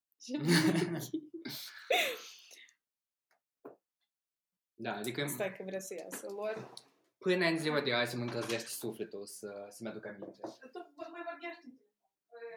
[4.75, 6.73] Da, adică Stai că vrea să iasă lor.
[7.19, 10.41] până în ziua de azi mă încălzește sufletul să, să-mi aduc aminte.
[10.73, 11.63] Tu mai vorbești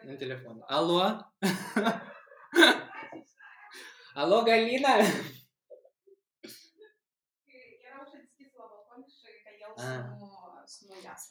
[0.02, 0.62] În telefon.
[0.66, 1.00] Alo?
[4.14, 4.94] Alo, Galina?
[7.86, 9.82] Era ușa deschisă la balcon și ca el Ah.
[9.84, 11.30] să nu, să nu iasă.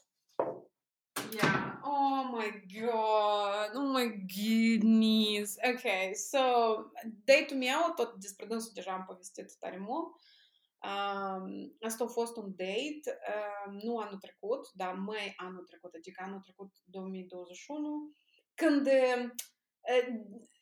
[1.34, 1.80] Yeah.
[1.84, 3.76] Oh my god.
[3.76, 5.56] Oh my goodness.
[5.72, 6.40] Ok, so
[7.24, 10.14] date-ul meu, tot despre dânsul deja am povestit tare mult.
[10.84, 13.20] Um, asta a fost un date,
[13.68, 18.12] um, nu anul trecut, dar mai anul trecut, adică anul trecut 2021,
[18.54, 19.30] când uh,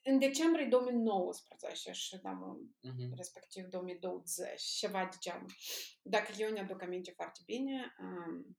[0.03, 3.15] în decembrie 2019 și da, mă, Mhm.
[3.15, 5.49] respectiv 2020, ceva de genul.
[6.01, 7.93] Dacă eu ne aduc aminte foarte bine.
[7.99, 8.57] Um,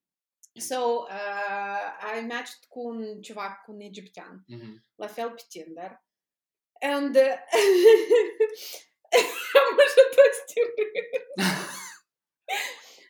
[0.60, 4.86] so, uh, I matched cu un ceva, cu un egiptean, Mhm.
[4.96, 6.04] la fel pe Tinder.
[6.82, 7.36] And uh,
[9.62, 10.34] am ajutat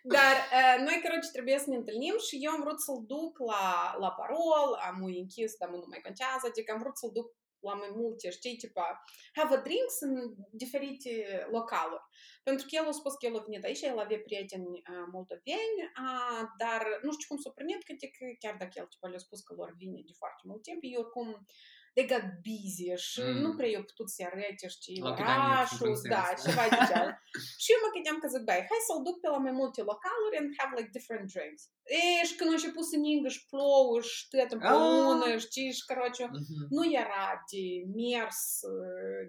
[0.04, 3.96] Dar uh, noi, короче, trebuie să ne întâlnim și eu am vrut să-l duc la,
[4.00, 7.75] la parol, am o închis, dar nu mai contează, adică am vrut să-l duc la
[7.75, 9.05] mai multe, știi, tipa,
[9.39, 10.15] have a drinks în
[10.51, 11.13] diferite
[11.51, 12.07] localuri.
[12.43, 15.79] Pentru că el a spus că el a venit aici, el avea prieteni uh, moldoveni,
[16.03, 19.41] uh, dar nu știu cum s-a primit, că adică, chiar dacă el tipa, le-a spus
[19.43, 21.47] că lor vine de foarte mult timp, eu oricum
[21.96, 23.38] they got busy și Mm.
[23.44, 26.40] nu prea eu putut să arăte, știi, L-au chidat în orașul, într-un da, sens.
[26.46, 27.14] ceva de genul.
[27.62, 30.38] Și eu mă gândeam că zic, bai, hai să-l duc pe la mai multe localuri
[30.40, 31.62] and have like different drinks.
[32.00, 36.24] E, și când a început să ningă și plouă și tăt împreună, știi, și короче,
[36.26, 36.58] Mhm.
[36.76, 37.64] nu era de
[38.00, 38.42] mers,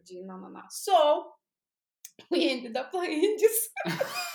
[0.07, 0.64] de na, na, na.
[0.85, 0.98] So,
[2.33, 3.59] we ended up la Indies.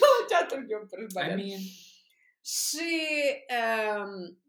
[0.00, 1.60] Eu cea târziu I pe mean,
[2.42, 2.90] Și
[3.58, 4.40] um,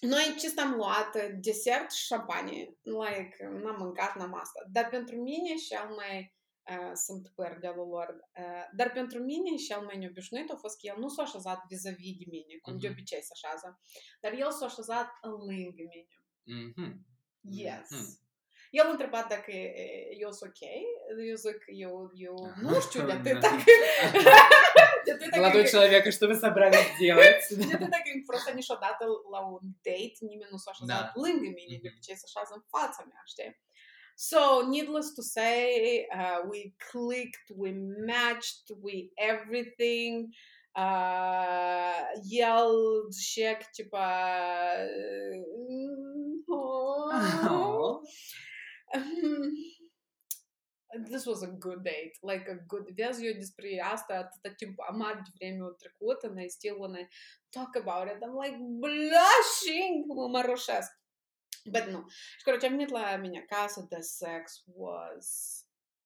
[0.00, 1.16] noi ce am luat?
[1.40, 2.76] Desert și șampanie.
[2.82, 4.60] Like, n-am mâncat, n-am asta.
[4.72, 6.34] Dar pentru mine cel mai
[6.70, 8.28] uh, sunt păr de lor.
[8.38, 12.16] Uh, dar pentru mine cel mai neobișnuit a fost că el nu s-a așezat vis-a-vis
[12.18, 12.96] de mine, cum de Mhm.
[12.96, 13.80] obicei se așează,
[14.20, 16.06] dar el s-a așezat lângă mine.
[16.76, 17.06] mhm.
[17.50, 17.90] Yes.
[17.90, 18.18] Mhm.
[18.70, 19.72] El a întrebat dacă e,
[20.18, 20.68] eu sunt ok.
[21.28, 23.42] Eu zic, eu, eu nu știu de atât.
[25.36, 27.42] Молодой человек, и что вы собрались делать?
[27.50, 31.12] Atât dacă просто niciodată la un date nimeni nu s-a așezat Da.
[31.24, 31.92] lângă mine, de Mhm.
[31.92, 33.52] obicei se așează în fața mea, știi?
[34.30, 34.40] So,
[34.74, 35.66] needless to say,
[36.20, 36.60] uh, we
[36.90, 37.70] clicked, we
[38.12, 38.94] matched, we
[39.30, 40.12] everything.
[40.76, 42.70] Uh, el
[43.10, 44.08] că, tipa...
[44.86, 46.10] uh,
[46.52, 47.59] Oh.
[51.20, 55.14] this was a good date, like a good, vezi eu despre asta atâta timp amar
[55.14, 57.08] de vreme o trecut and I still wanna
[57.50, 58.22] talk about it.
[58.22, 60.98] I'm like blushing, mă măroșesc.
[61.64, 62.02] But no,
[62.38, 65.28] Și corect, am venit la mine acasă, the sex was...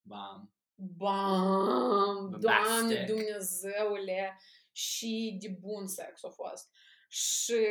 [0.03, 0.53] Bam.
[0.74, 2.37] Bam!
[2.40, 4.38] Doamne Dumnezeule!
[4.72, 6.70] Și de bun sex a fost.
[7.13, 7.65] Și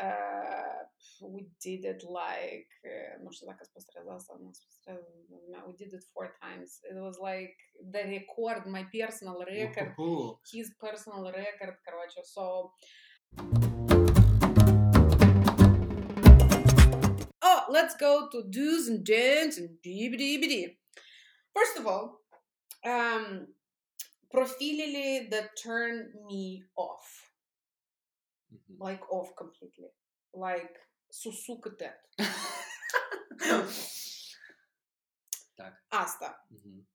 [0.00, 0.80] uh,
[1.20, 5.02] we did it like, uh, nu știu dacă îți păstrez asta, nu îți păstrez,
[5.66, 6.80] we did it four times.
[6.90, 7.54] It was like
[7.90, 10.40] the record, my personal record, Uhuhu.
[10.52, 12.72] his personal record, короче, so...
[17.46, 20.78] Oh, let's go to do's and don'ts and dee
[21.52, 22.24] First of all,
[22.84, 23.54] um,
[24.28, 27.27] profilele that turn me off,
[28.53, 28.89] mm-hmm.
[28.89, 29.93] like off completely.
[30.29, 32.09] Like susucă tent.
[35.87, 36.47] Asta.
[36.53, 36.87] Mm-hmm.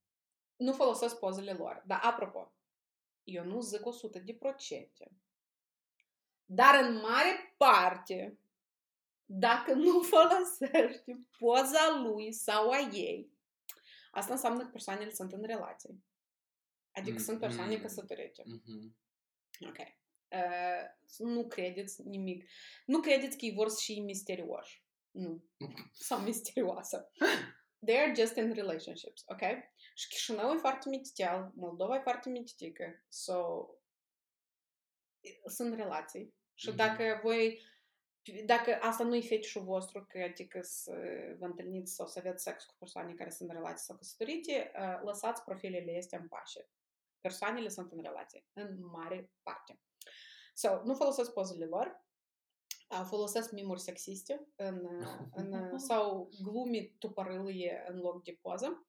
[0.57, 1.83] Nu folosesc pozele lor.
[1.87, 2.55] Dar, apropo,
[3.25, 5.11] eu nu zic 100 de procente.
[6.45, 8.39] Dar în mare parte,
[9.25, 13.33] dacă nu folosești poza lui sau a ei,
[14.11, 16.03] asta înseamnă că persoanele sunt în relație.
[16.93, 17.25] Adică mm-hmm.
[17.25, 18.43] sunt persoane căsătorite.
[18.43, 18.93] Mm-hmm.
[19.69, 19.79] Ok.
[20.35, 20.85] Uh,
[21.19, 22.49] nu credeți nimic.
[22.87, 24.85] Nu credeți că ei vor să și misterioși.
[25.11, 25.45] Nu.
[25.93, 27.11] Sau misterioasă.
[27.85, 29.41] They are just in relationships, ok?
[29.95, 33.05] Și Chișinău e foarte mititel, Moldova e foarte mititică.
[33.09, 33.67] So,
[35.47, 36.35] sunt relații.
[36.55, 36.77] Și Mhm.
[36.77, 37.61] dacă voi
[38.45, 40.93] dacă asta nu e fetișul vostru, că adică să
[41.39, 45.01] vă întâlniți sau să aveți sex cu persoane care sunt în relații sau căsătorite, uh,
[45.03, 46.69] lăsați profilele astea în pașe.
[47.21, 49.81] Persoanele sunt în relație, în mare parte.
[50.54, 52.06] So, nu folosesc pozele lor,
[52.90, 58.88] uh, folosesc mimuri sexiste în, uh, în, uh, sau glume tupărâlie în loc de poză.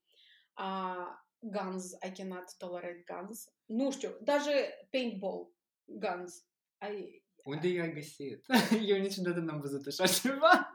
[0.58, 1.06] Uh,
[1.38, 3.44] guns, I cannot tolerate guns.
[3.64, 5.52] Nu știu, даже paintball
[5.84, 6.44] guns.
[6.80, 8.44] I, Unde i-ai găsit?
[8.90, 10.74] Eu niciodată n-am văzut așa ceva.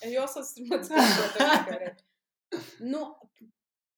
[0.00, 1.96] Eu o să streamăți pe care...
[2.78, 3.30] Nu,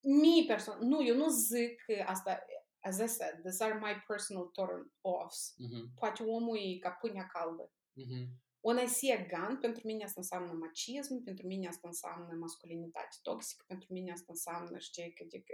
[0.00, 2.44] mie personal, nu, eu nu zic că asta,
[2.81, 5.53] as I said, these are my personal turn-offs.
[5.57, 5.93] Mhm.
[5.95, 7.71] Poate omul e ca pâinea caldă.
[7.93, 8.27] Mhm.
[8.63, 13.17] When I see a gun, pentru mine asta înseamnă macism, pentru mine asta înseamnă masculinitate
[13.21, 15.53] toxică, pentru mine asta înseamnă, știi, că adică...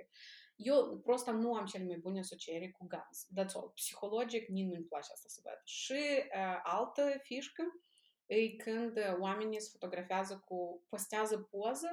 [0.55, 3.27] Eu prosta nu am cele mai bune asociere cu guns.
[3.35, 3.71] That's all.
[3.75, 5.61] Psihologic, nici nu-mi place asta să văd.
[5.63, 7.63] Și uh, altă fișcă
[8.25, 10.85] e când uh, oamenii se fotografiază cu...
[10.89, 11.89] postează poză,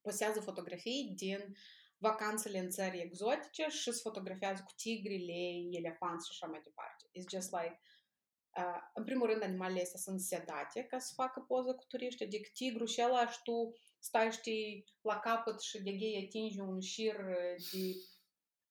[0.00, 1.56] postează fotografii din
[2.00, 7.04] vacanțele în țări exotice și se fotografiază cu tigri, lei, elefanți și așa mai departe.
[7.18, 7.80] It's just like
[8.56, 12.48] Uh, în primul rând, animalele astea sunt sedate ca să facă poză cu turiști, adică
[12.52, 17.16] tigru și ăla și tu stai, știi, la capăt și de ghei atingi un șir
[17.72, 17.94] de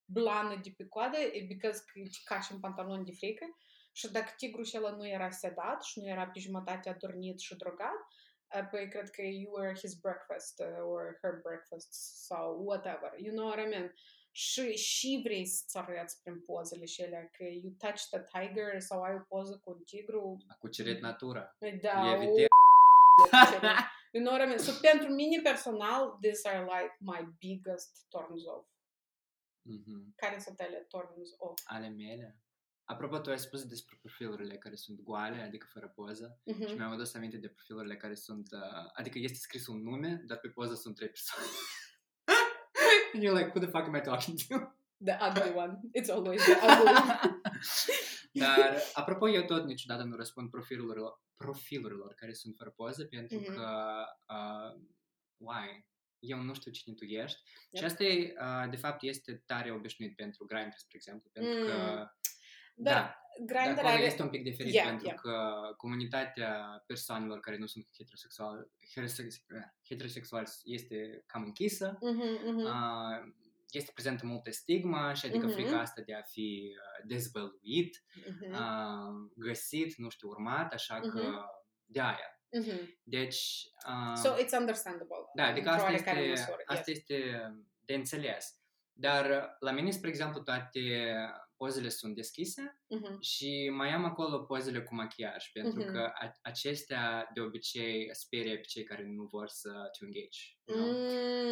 [0.06, 3.46] blană de pe coadă, e because că te cași în pantaloni de frică
[3.92, 7.56] și dacă tigru și ăla nu era sedat și nu era pe jumătate adormit și
[7.56, 8.00] drogat,
[8.50, 11.94] apoi cred că you were his breakfast uh, or her breakfast
[12.28, 13.94] sau whatever, you know what I mean?
[14.32, 19.02] și, și vrei să-ți arăți prin pozele și alea, că you touch the tiger sau
[19.02, 21.56] ai o poză cu un tigru, A cucerit natura.
[21.82, 22.48] da, E o evident.
[24.12, 24.60] You know what I mean?
[24.60, 28.68] So, pentru mine personal, these are like my biggest turns off.
[29.62, 30.14] Mhm.
[30.16, 31.62] Care sunt ele turns off?
[31.66, 32.38] Ale mele.
[32.92, 36.76] Apropo, tu ai spus despre profilurile care sunt goale, adică fără poză, și Mhm.
[36.76, 40.48] mi-am adus aminte de profilurile care sunt, uh, adică este scris un nume, dar pe
[40.48, 41.46] poză sunt trei persoane.
[43.14, 44.56] And you're like, who the fuck am I talking to?
[45.04, 45.80] The ugly one.
[46.00, 47.42] It's always the ugly one.
[48.44, 53.54] Dar, apropo, eu tot niciodată nu răspund profilurilor, profilurilor care sunt fără poză, pentru Mhm.
[53.56, 54.82] că, uh,
[55.38, 55.86] why?
[56.20, 57.40] Eu nu știu cine tu ești.
[57.70, 57.84] Yep.
[57.84, 61.66] Și asta, e, uh, de fapt, este tare obișnuit pentru Grindr, spre exemplu, pentru Mm.
[61.66, 62.08] că,
[62.82, 63.14] Da, da,
[63.46, 64.04] Grindr Dar acolo are...
[64.06, 65.18] este un pic diferit Yeah, pentru yeah.
[65.20, 69.46] că comunitatea persoanelor care nu sunt heterosexuale, heterosex-
[69.88, 71.98] heterosexuali este cam închisă.
[72.02, 72.58] Mhm, mhm.
[72.64, 73.34] Uh,
[73.72, 75.54] este prezentă multă stigma și adică Mhm.
[75.56, 81.22] frica asta de a fi uh, dezvăluit, Mhm, uh, găsit, nu știu, urmat, așa că
[81.22, 81.46] Mhm.
[81.86, 82.34] de aia.
[82.52, 83.00] mhm.
[83.04, 83.44] Deci,
[83.88, 85.16] uh, So it's understandable.
[85.36, 86.98] da, adică într-o asta oarecare este, măsură, asta yes.
[86.98, 87.42] este
[87.86, 88.60] de înțeles.
[88.94, 90.80] Dar uh, la mine, spre exemplu, toate
[91.60, 93.20] pozele sunt deschise Mhm.
[93.22, 95.92] și mai am acolo pozele cu machiaj, pentru Mhm.
[95.92, 100.40] că a- acestea de obicei sperie pe cei care nu vor să te engage.
[100.66, 100.92] you know?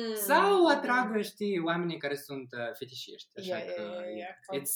[0.10, 0.16] Mm.
[0.16, 3.30] Sau atragă, știi, oamenii care sunt uh, fetișiști.
[3.40, 4.62] Așa Yeah, că, yeah, yeah, yeah.
[4.62, 4.74] it's,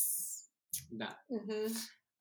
[0.89, 1.23] da.
[1.27, 1.51] Mhm.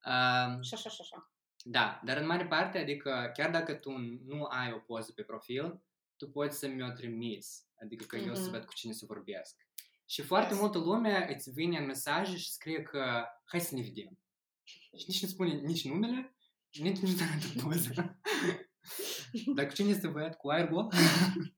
[0.07, 1.33] Um, Și așa, și așa.
[1.65, 3.91] da, dar în mare parte, adică chiar dacă tu
[4.27, 5.83] nu ai o poză pe profil,
[6.17, 8.51] tu poți să mi-o trimiți, adică că eu să Mhm.
[8.51, 9.57] văd cu cine să vorbesc.
[10.11, 10.61] Și foarte Yes.
[10.61, 14.19] multă lume îți vine în mesaje și scrie că hai să ne vedem.
[14.65, 16.35] Și nici nu spune nici numele,
[16.69, 18.21] și nici nu arată poză.
[19.55, 20.37] Dar cu cine este băiat?
[20.37, 20.89] Cu aerul?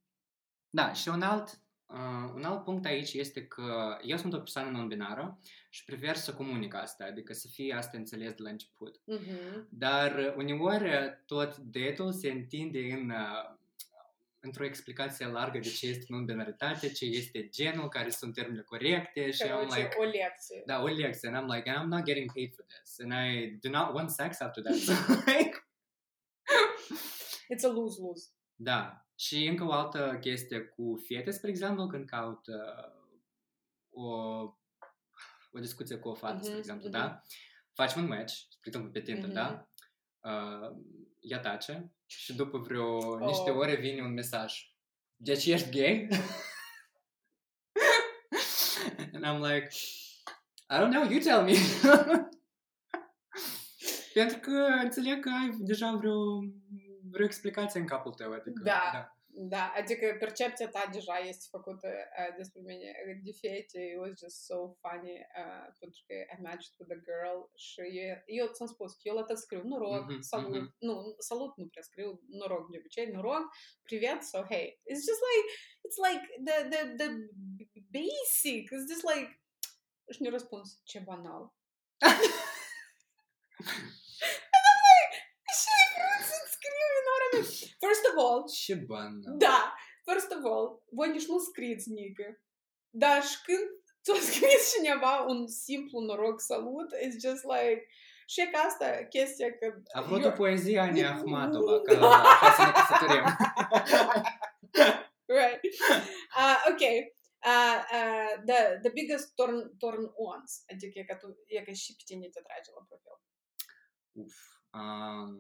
[0.79, 4.71] da, și un alt, uh, un alt punct aici este că eu sunt o persoană
[4.71, 5.41] non-binară
[5.71, 9.01] și prefer să comunic asta, adică să fie asta înțeles de la început.
[9.05, 9.69] Mhm.
[9.71, 13.61] Dar uneori tot datul se întinde în uh,
[14.45, 19.43] într-o explicație largă de ce este non-binaritate, ce este genul, care sunt termenile corecte și
[19.43, 19.97] am like...
[19.99, 20.63] o lecție.
[20.67, 21.29] Da, o lecție.
[21.29, 22.99] And I'm like, and I'm not getting paid for this.
[22.99, 24.75] And I do not want sex after that.
[24.75, 24.93] So,
[25.33, 25.67] like...
[27.55, 28.29] It's a lose-lose.
[28.55, 29.07] Da.
[29.15, 33.03] Și încă o altă chestie cu fete, spre exemplu, când caut uh,
[33.91, 34.13] o,
[35.53, 36.93] o discuție cu o fată, mm-hmm, spre mhm, exemplu, mm-hmm.
[36.93, 37.23] da?
[37.73, 39.33] Faci un match, spre exemplu, pe Tinder, mm-hmm.
[39.33, 39.49] da?
[39.49, 39.71] Mhm.
[40.23, 40.77] Uh,
[41.21, 43.57] ea tace, și după vreo niște Oh.
[43.57, 44.71] ore vine un mesaj.
[45.17, 46.09] Deci ești gay?
[49.15, 49.69] And I'm like,
[50.71, 51.53] I don't know, you tell me.
[54.15, 54.51] Pentru că
[54.83, 56.15] înțeleg că ai deja vreo,
[57.11, 58.33] vreo explicație în capul tău.
[58.33, 58.91] Adică, Da.
[58.93, 59.17] Da,
[59.81, 62.93] adică percepția ta deja este făcută uh, despre mine
[63.25, 63.81] de fete.
[63.93, 65.13] It was just so funny
[65.43, 69.15] uh, pentru că I matched with a girl și eu, eu ți-am spus că eu
[69.15, 70.61] la tot scriu noroc, Mhm, salut.
[70.61, 70.75] mhm.
[70.79, 73.45] Nu, salut nu prea scriu, noroc de obicei, noroc,
[73.83, 74.67] privet, so hey.
[74.91, 75.47] It's just like,
[75.87, 77.09] it's like the, the, the
[77.99, 78.63] basic.
[78.75, 79.31] It's just like,
[80.15, 81.43] și ne răspuns, ce banal.
[85.61, 87.45] Și vreau să-ți scriu în ora mea.
[87.85, 89.13] First of all, Ce ban.
[89.39, 89.75] da,
[90.11, 92.43] first of all, voi nici nu scrieți nică.
[92.91, 93.69] Dar și când
[94.03, 97.87] ți-o scris cineva un simplu noroc salut, it's just like...
[98.27, 99.75] Și e ca asta chestia că...
[99.93, 101.95] A vrut eu- o poezie a Ania Ahmatova ca,
[102.41, 103.25] ca să ne căsătorim.
[105.39, 105.61] right.
[106.41, 106.83] Uh, ok.
[107.53, 110.63] Uh, uh, the, the biggest turn, turn ons.
[110.73, 113.17] Adică e că, tu, e că și pe tine te trage la profil.
[114.13, 114.37] Uf.
[114.81, 115.39] Um,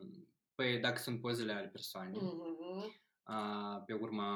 [0.62, 3.00] păi dacă sunt pozele ale persoanei, Mm-hmm.
[3.28, 4.28] Uh, pe urmă,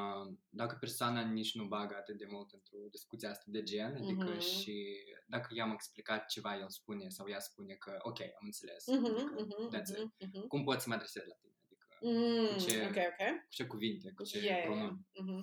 [0.49, 4.39] dacă persoana nici nu bagă atât de mult într-o discuție asta de gen, adică Mhm.
[4.39, 4.97] și
[5.27, 9.35] dacă i-am explicat ceva, el spune sau ea spune că ok, am înțeles, Mm-hmm, adică,
[9.45, 10.07] mm-hmm, that's it.
[10.27, 10.47] mm-hmm.
[10.49, 13.39] cum pot să mă adresez la tine, adică Mm, ce- ok, ok.
[13.41, 14.67] cu ce cuvinte, cu ce Yeah, yeah, yeah.
[14.67, 15.01] pronume.
[15.21, 15.43] Mhm.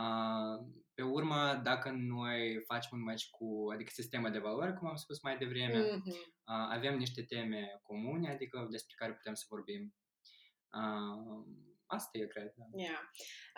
[0.00, 4.96] Uh, pe urmă, dacă noi facem un match cu, adică sistemul de valori, cum am
[4.96, 6.08] spus mai devreme, Mhm.
[6.08, 9.94] uh, avem niște teme comune, adică despre care putem să vorbim.
[10.78, 11.44] Uh,
[11.96, 12.52] asta e, cred.
[12.56, 12.64] Da.
[12.86, 13.02] Yeah.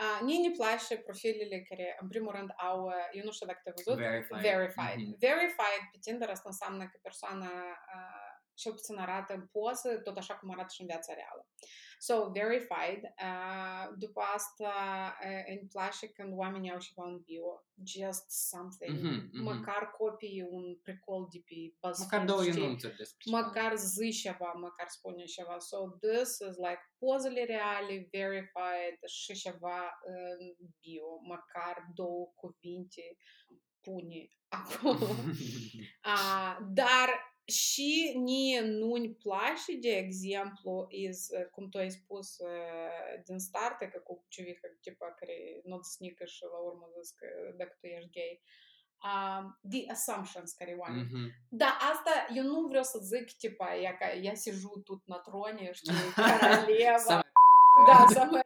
[0.02, 3.60] Uh, mie ne place profilele care, în primul rând, au, uh, eu nu știu dacă
[3.62, 4.40] te-ai văzut, Verified.
[4.50, 4.98] verified.
[4.98, 5.16] Mhm.
[5.28, 7.52] Verified pe Tinder asta înseamnă că persoana
[7.96, 11.46] uh, cel puțin arată în poză, tot așa cum arată și în viața reală.
[11.98, 13.02] So, verified.
[13.02, 14.74] Uh, după asta
[15.24, 17.64] uh, îmi place când oamenii au ceva în bio.
[17.84, 18.98] Just something.
[18.98, 19.42] Mhm, mhm.
[19.42, 22.62] Măcar copii un precol de pe BuzzFeed, Măcar două știi?
[22.62, 23.40] enunțuri despre ceva.
[23.40, 25.58] măcar zi ceva, măcar spune ceva.
[25.58, 25.76] So
[26.06, 30.38] this is like pozele reale, verified și ceva în
[30.80, 33.16] bio, măcar două cuvinte
[33.80, 35.06] pune acolo.
[36.12, 43.21] uh, dar și mie nu-mi place, de exemplu, is, uh, cum tu ai spus uh,
[43.25, 47.27] din start, că cu ciuvică, tipa, care nu snică și la urmă zic că
[47.57, 48.41] dacă tu ești gay,
[49.09, 51.31] uh, the assumptions care oamenii Mhm.
[51.49, 55.71] da, asta eu nu vreau să zic, tipa, я, ca, я сижу тут на троне,
[55.73, 56.97] știi, королева.
[56.97, 57.23] Самая
[57.87, 58.41] да, самая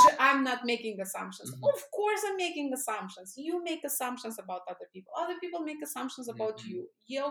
[0.00, 1.48] Și I'm not making assumptions.
[1.54, 1.62] Mhm.
[1.72, 3.28] Of course I'm making assumptions.
[3.48, 5.12] You make assumptions about other people.
[5.22, 6.68] Other people make assumptions about Mhm.
[6.72, 6.80] you.
[7.20, 7.26] Eu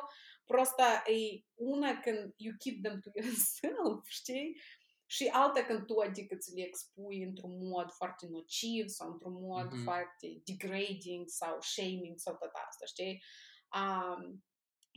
[0.45, 4.61] просто e una când you keep them to yourself, știi?
[5.05, 9.71] Și alta când tu adică ți le expui într-un mod foarte nociv sau într-un mod
[9.71, 9.83] Mhm.
[9.83, 13.23] foarte degrading sau shaming sau tot asta, știi?
[13.75, 14.43] Um,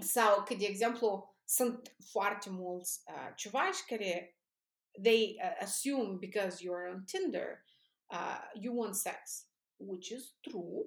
[0.05, 4.39] sau că, de exemplu, sunt foarte mulți uh, ciuvași care
[5.03, 7.65] they uh, assume because you're on Tinder,
[8.11, 10.85] uh, you want sex, which is true,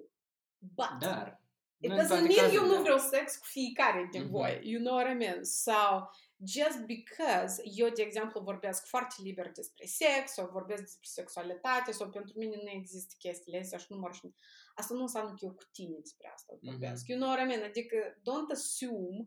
[0.57, 1.40] but Dar,
[1.82, 2.76] it nu în doesn't toate mean eu cazurile.
[2.76, 4.30] nu vreau sex cu fiecare din Mhm.
[4.30, 5.44] voi, you know what I mean?
[5.44, 6.10] Sau
[6.46, 12.08] just because eu, de exemplu, vorbesc foarte liber despre sex sau vorbesc despre sexualitate sau
[12.08, 14.34] pentru mine nu există chestiile astea și nu mă și
[14.74, 17.06] asta nu înseamnă că eu cu tine despre asta vorbesc.
[17.08, 17.62] You know what I mean?
[17.62, 19.26] Adică don't assume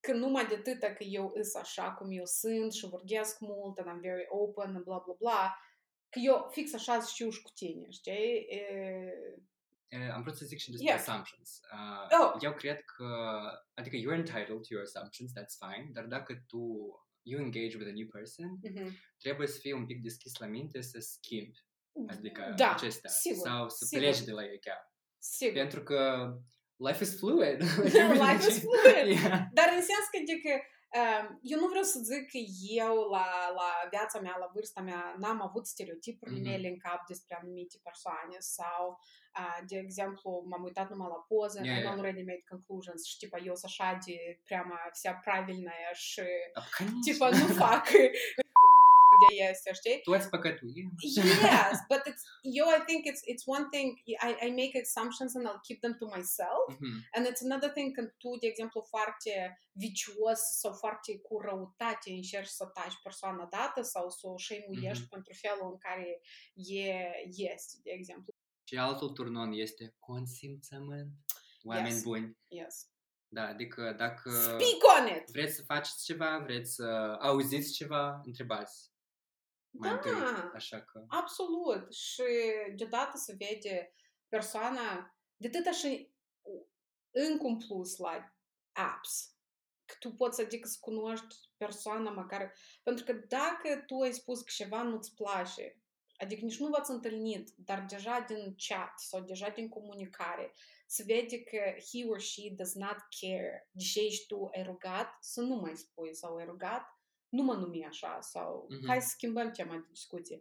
[0.00, 3.88] că numai de atâta că eu îs așa cum eu sunt și vorbesc mult and
[3.88, 5.58] I'm very open and bla bla bla,
[6.08, 8.12] că eu fix așa știu și cu tine, știi?
[8.12, 9.34] E, Eh,
[10.14, 11.08] Am vrut să zic și despre Yes.
[11.08, 11.60] assumptions.
[11.72, 12.36] Uh, Oh.
[12.40, 13.06] Eu cred că,
[13.74, 16.58] adică you're entitled to your assumptions, that's fine, dar dacă tu
[17.22, 18.96] you engage with a new person, mhm.
[19.18, 21.58] trebuie să fii un pic deschis la minte să schimbi,
[22.08, 24.02] adică da, acestea, sigur, sau să sigur.
[24.04, 24.92] pleci de la ei chiar.
[25.18, 25.54] sigur.
[25.54, 26.32] Pentru că
[26.76, 27.60] life is fluid.
[28.26, 29.06] Life is fluid.
[29.06, 29.46] yeah.
[29.52, 30.77] Dar în sens că, adică, Um,
[31.41, 32.37] eu nu vreau să zic că
[32.85, 33.27] eu la,
[33.59, 36.47] la viața mea, la vârsta mea, n-am avut stereotipurile Mhm.
[36.49, 38.83] mele în cap despre anumite persoane sau,
[39.39, 41.95] uh, de exemplu, m-am uitat numai la poză, Yeah, and yeah.
[41.97, 44.15] already made conclusions și tipa eu sunt așa de
[44.47, 46.21] прямо вся правильная și
[46.59, 46.99] А, Конечно.
[47.05, 47.85] tipa nu fac
[49.22, 50.00] de este, știi?
[50.02, 50.88] Toți păcătuim.
[51.16, 52.22] yes, but it's
[52.56, 52.66] you.
[52.78, 53.88] I think it's it's one thing.
[54.28, 56.96] I, I make assumptions and I'll keep them to myself, Mhm.
[57.14, 59.32] and it's another thing când tu, de exemplu, foarte
[59.84, 65.10] vicios sau foarte cu răutate încerci să taci persoana dată sau să o șeimuiești Mhm.
[65.14, 66.20] pentru felul în care
[66.54, 66.88] e
[67.52, 68.30] este, de exemplu.
[68.68, 71.12] Și altul turnon este consimțământ.
[71.62, 72.02] Oameni Yes.
[72.02, 72.36] buni.
[72.48, 72.74] Yes.
[73.30, 75.28] Da, adică dacă Speak on it!
[75.30, 78.90] vreți să faceți ceva, vreți să auziți ceva, întrebați.
[79.78, 80.50] Mai întâi, Da.
[80.54, 81.04] așa că...
[81.08, 81.92] Absolut.
[81.92, 82.22] Și
[82.76, 83.94] deodată se vede
[84.28, 86.12] persoana, de atâta și
[87.10, 88.34] încă un plus la
[88.72, 89.32] apps.
[89.84, 92.52] Că tu poți, adică, să cunoști persoana măcar...
[92.82, 95.82] Pentru că dacă tu ai spus că ceva nu-ți place,
[96.16, 100.54] adică nici nu v-ați întâlnit, dar deja din chat sau deja din comunicare,
[100.86, 105.16] se vede că he or she does not care de ce ești tu ai rugat
[105.20, 106.97] să nu mai spui sau ai rugat
[107.28, 108.86] nu mă numi așa sau Mhm.
[108.86, 110.40] hai să schimbăm tema de discuție.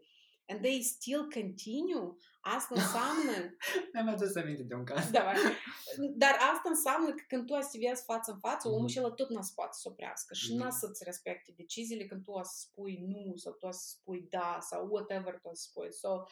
[0.50, 2.16] And they still continue.
[2.42, 3.56] Asta înseamnă
[3.94, 5.10] Mi-am adus aminte de un caz.
[5.10, 5.34] da,
[6.24, 8.88] dar asta înseamnă că când tu activezi față în față, omul Mhm.
[8.92, 10.62] și tot n-a să poate să oprească și Mhm.
[10.62, 14.28] n-a să-ți respecte deciziile când tu o să spui nu sau tu o să spui
[14.30, 15.94] da sau whatever tu o să spui.
[15.94, 16.24] So,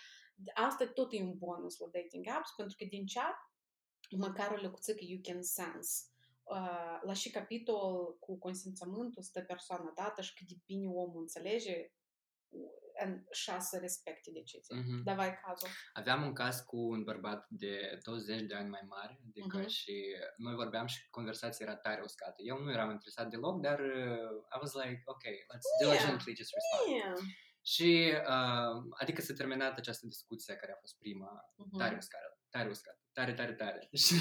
[0.53, 3.35] asta tot e un bonus la dating apps pentru că din chat
[4.17, 6.03] măcar o lăcuțică you can sense.
[6.45, 11.91] Uh, la și capitol cu consimțământul stă persoana dată și cât de bine omul înțelege
[13.03, 14.75] and, și a să respecte decizia.
[14.79, 15.03] Mhm.
[15.03, 15.69] Davai cazul.
[15.93, 19.67] Aveam un caz cu un bărbat de 20 de ani mai mare, adică Mhm.
[19.67, 22.35] și noi vorbeam și conversația era tare uscată.
[22.37, 25.91] Eu nu eram interesat deloc, dar uh, I was like, ok, let's Yeah.
[25.93, 26.97] diligently just respond.
[27.01, 27.17] Yeah.
[27.61, 31.77] Și, uh, adică s-a terminat această discuție care a fost prima, Mhm.
[31.77, 33.89] tare uscată, tare uscată, tare, tare, tare.
[33.93, 34.15] Și,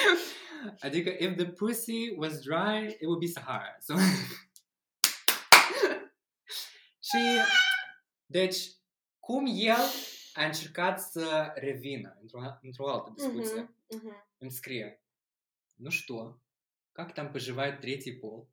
[0.79, 3.75] adică, if the pussy was dry, it would be Sahara.
[3.79, 3.93] So,
[7.09, 7.41] și,
[8.25, 8.57] deci,
[9.19, 9.79] cum el
[10.33, 14.25] a încercat să revină într-o, într-o altă discuție, Мгм, мгм.
[14.37, 15.01] îmi scrie,
[15.75, 16.41] nu știu,
[16.91, 18.47] как там поживает третий пол?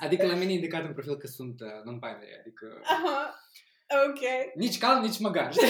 [0.00, 3.40] Adică la mine e indicat în profil că sunt uh, non-binary, adică Ага.
[4.08, 4.20] Ok.
[4.54, 5.66] nici cal, nici măgar, știi?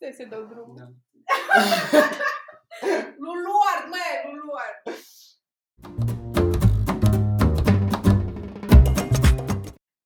[0.00, 0.74] Stai să dau drumul.
[0.76, 0.84] da.
[3.24, 4.82] Luluard, mă, Luluard.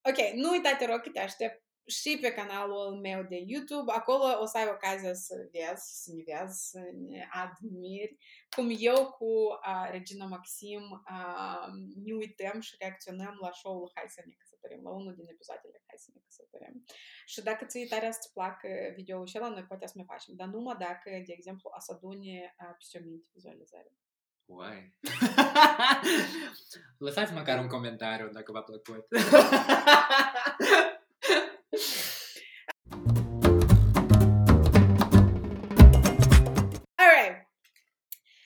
[0.08, 3.92] Ok, nu uita, te rog, că te aștept și pe canalul meu de YouTube.
[3.92, 8.16] Acolo o să ai ocazia să vezi, să ne vezi, să ne admiri
[8.56, 11.66] cum eu cu uh, Regina Maxim uh,
[12.04, 14.32] ne uităm și reacționăm la show-ul Hai să ne
[14.62, 16.84] căsătorim, la unul din episoadele Hai să ne căsătorim.
[17.26, 20.76] Și dacă ți-e tare să-ți placă video-ul ăla, noi poate să mai facem, dar numai
[20.78, 23.92] dacă, de exemplu, o să adune uh, peste o minte vizualizare.
[24.44, 24.98] Uai.
[26.98, 29.06] Lăsați măcar un comentariu dacă v-a plăcut.
[36.94, 37.50] Alright.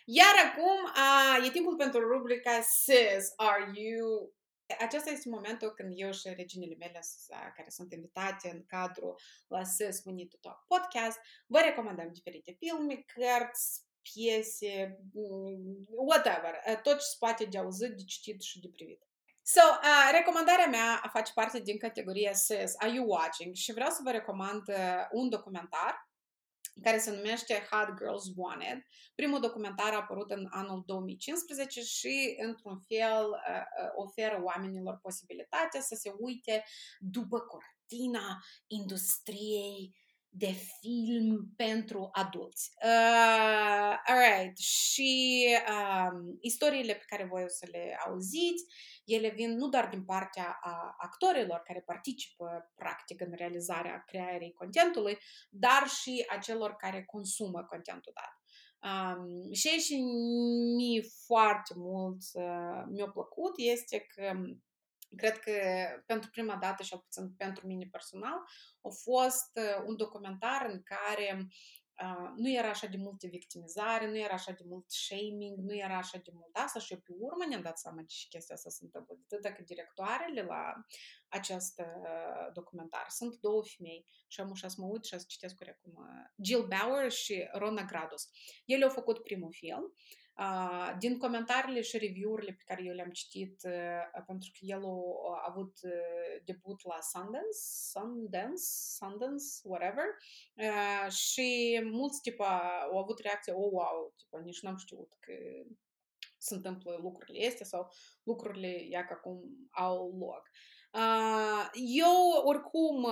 [0.04, 4.34] Iar acum uh, e timpul pentru rubrica Sis, are you...
[4.78, 9.64] Acesta este momentul când eu și reginele mele uh, care sunt invitate în cadrul la
[9.64, 16.80] Sis We Need to Talk podcast vă recomandăm diferite filme, cărți, piese, mm, whatever, uh,
[16.82, 19.02] tot ce se poate de auzit, de citit și de privit.
[19.42, 23.54] So, uh, recomandarea mea face parte din categoria Sis, Are You Watching?
[23.54, 26.10] Și vreau să vă recomand uh, un documentar
[26.82, 28.82] care se numește Hot Girls Wanted.
[29.14, 35.80] Primul documentar a apărut în anul 2015 și, într-un fel, uh, uh, oferă oamenilor posibilitatea
[35.80, 36.64] să se uite
[36.98, 39.94] după cortina industriei
[40.38, 42.72] de film pentru adulți.
[42.84, 44.58] Uh, alright.
[44.58, 48.64] Și um, istoriile pe care voi o să le auziți,
[49.04, 55.18] ele vin nu doar din partea a actorilor care participă practic în realizarea creării contentului,
[55.50, 58.34] dar și a celor care consumă contentul dat.
[58.86, 60.02] Um, și și
[60.76, 64.32] mie foarte mult uh, mi-a plăcut este că
[65.16, 65.52] cred că
[66.06, 68.38] pentru prima dată, și puțin pentru mine personal,
[68.82, 71.48] a fost uh, un documentar în care
[72.02, 75.96] Uh, nu era așa de multă victimizare, nu era așa de mult shaming, nu era
[75.96, 78.70] așa de mult asta și eu pe urmă ne-am dat seama de și chestia asta
[78.70, 79.14] se întâmplă.
[79.14, 80.72] De atât dacă directoarele la
[81.28, 85.54] acest uh, documentar sunt două femei și am ușa să mă uit și să citesc
[85.54, 88.28] corect cum uh, Jill Bauer și Rona Gradus.
[88.64, 90.25] Ele au făcut primul film Uh,
[90.98, 94.82] din comentariile și review-urile pe care eu le-am citit, uh, pentru că el
[95.34, 97.58] a avut uh, debut la Sundance,
[97.92, 98.62] Sundance,
[98.98, 100.04] Sundance, whatever,
[101.08, 105.32] și mulți tipa au avut reacție, oh, wow, tipa, nici n-am știut că
[106.38, 107.88] se întâmplă lucrurile astea sau
[108.22, 110.50] lucrurile, ia că acum au loc.
[111.74, 113.06] Eu, oricum,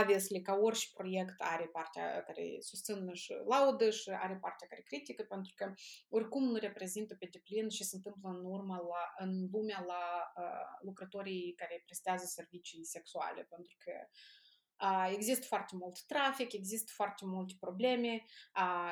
[0.00, 5.22] obviously, ca orice proiect are partea care susține și laudă și are partea care critică,
[5.22, 5.72] pentru că
[6.08, 10.78] oricum nu reprezintă pe deplin și se întâmplă în urmă la, în lumea la uh,
[10.80, 14.43] lucrătorii care prestează servicii sexuale, pentru că uh,
[15.12, 18.24] Există foarte mult trafic, există foarte multe probleme,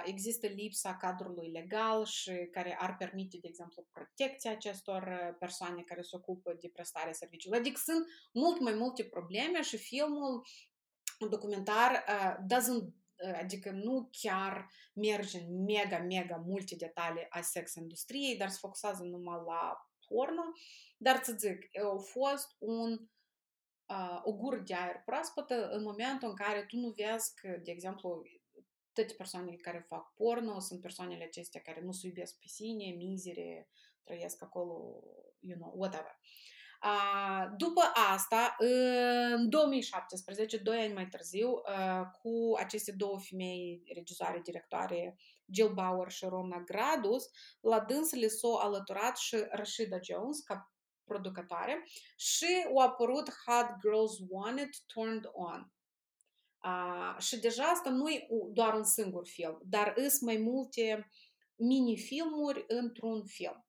[0.05, 6.17] există lipsa cadrului legal și care ar permite, de exemplu, protecția acestor persoane care se
[6.17, 7.59] ocupă de prestarea serviciilor.
[7.59, 10.47] Adică sunt mult mai multe probleme și filmul
[11.31, 12.05] documentar
[12.47, 13.01] doesn't
[13.41, 19.03] adică nu chiar merge în mega, mega multe detalii a sex industriei, dar se focusează
[19.03, 20.43] numai la porno,
[20.97, 23.09] dar să zic, a fost un
[24.23, 28.23] o gură de aer proaspătă în momentul în care tu nu vezi că, de exemplu,
[28.93, 33.69] toate persoanele care fac porno sunt persoanele acestea care nu se iubesc pe sine, mizere,
[34.05, 35.03] trăiesc acolo,
[35.41, 36.19] you know, whatever.
[36.85, 37.81] Uh, după
[38.15, 45.17] asta, în 2017, doi ani mai târziu, uh, cu aceste două femei regizoare, directoare,
[45.53, 47.31] Jill Bauer și Rona Gradus,
[47.61, 50.73] la dânsele s-au alăturat și Rashida Jones ca
[51.05, 51.85] producătoare
[52.17, 55.73] și au apărut Hot Girls Want It Turned On.
[56.65, 61.11] Uh, și deja asta nu e doar un singur film, dar sunt mai multe
[61.57, 63.67] mini-filmuri într-un film.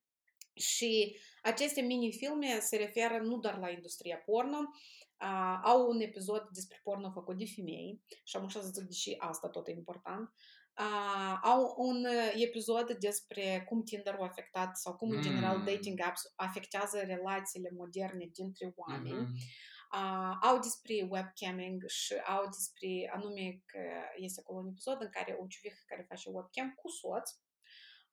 [0.54, 6.80] Și aceste mini-filme se referă nu doar la industria porno, uh, au un episod despre
[6.84, 10.34] porno făcut de femei și am așa să zic, deși asta tot e important,
[10.80, 15.16] uh, au un episod despre cum Tinder a afectat sau cum, mm.
[15.16, 19.26] în general, dating apps afectează relațiile moderne dintre oameni.
[19.26, 19.72] Mm-hmm.
[19.94, 23.80] Uh, au despre webcamming și au despre, anume că
[24.16, 27.30] este acolo un episod în care o ciuvică care face webcam cu soț,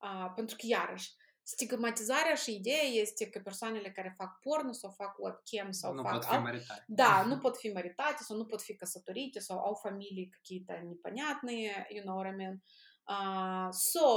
[0.06, 1.10] uh, pentru că, iarăși,
[1.49, 6.11] stigmatizarea și ideea este că persoanele care fac porno sau fac webcam sau nu fac...
[6.11, 6.83] pot fi maritate.
[6.87, 11.87] Da, nu pot fi maritate sau nu pot fi căsătorite sau au familii какие-то непонятные,
[11.89, 12.63] you know what I mean.
[13.07, 14.07] Uh, so,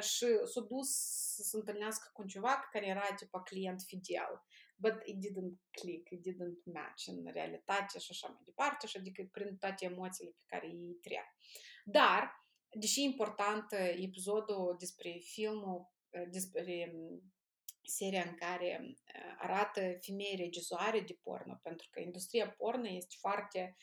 [0.00, 0.88] și s-a dus
[1.34, 4.42] să se întâlnească cu un ceva care era tipa client fidel.
[4.76, 9.28] But it didn't click, it didn't match în realitate și așa mai departe, și adică
[9.32, 11.26] prin toate emoțiile pe care îi trec.
[11.84, 13.66] Dar, deși important
[13.96, 15.90] episodul despre filmul
[16.29, 16.93] despre
[17.83, 18.95] seria în care
[19.37, 23.75] arată femei regizoare de porno, pentru că industria porno este foarte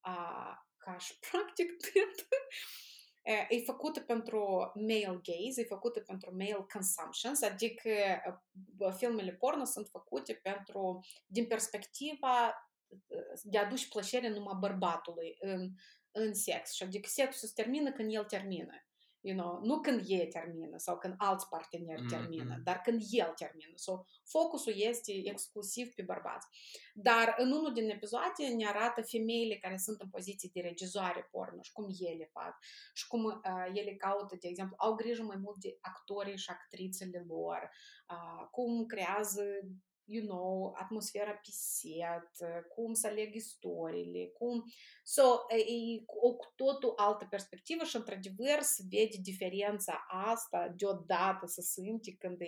[0.00, 1.70] a, ca și practic
[3.48, 7.90] e făcută pentru male gaze, e făcută pentru male consumptions, adică
[8.96, 12.54] filmele porno sunt făcute pentru, din perspectiva
[13.42, 15.70] de a aduce plăcere numai bărbatului în,
[16.10, 16.72] în sex.
[16.72, 18.85] Și adică sexul se termină când el termină
[19.26, 22.08] you know, nu când ei termină sau când alți parteneri mm-hmm.
[22.08, 23.72] termină, dar când el termină.
[23.74, 26.46] So, focusul este exclusiv pe bărbați.
[26.94, 31.62] Dar în unul din episoade ne arată femeile care sunt în poziție de regizoare porno
[31.62, 32.58] și cum ele fac
[32.94, 37.24] și cum uh, ele caută, de exemplu, au grijă mai mult de actorii și actrițele
[37.28, 37.70] lor,
[38.10, 39.42] uh, cum creează
[40.06, 44.64] you know, atmosfera pe set, cum să aleg istoriile, cum...
[45.04, 51.60] So, e o cu totul altă perspectivă și, într-adevăr, se vede diferența asta deodată, să
[51.60, 52.46] simte când e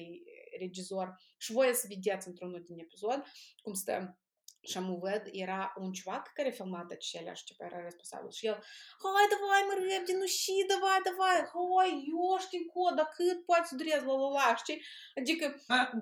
[0.59, 1.15] regizor.
[1.37, 3.23] Și voi să vedeți într-unul din episod
[3.63, 4.19] cum stă
[4.61, 8.31] și am văd, era un ciuvac care filmat acelea și ceva era responsabil.
[8.31, 8.59] Și el,
[9.03, 13.77] hai, davai, mă repede, nu și, davai, davai, hai, eu știu cu, dar cât poți
[13.77, 14.83] durez, la, la, la, știi?
[15.21, 15.45] Adică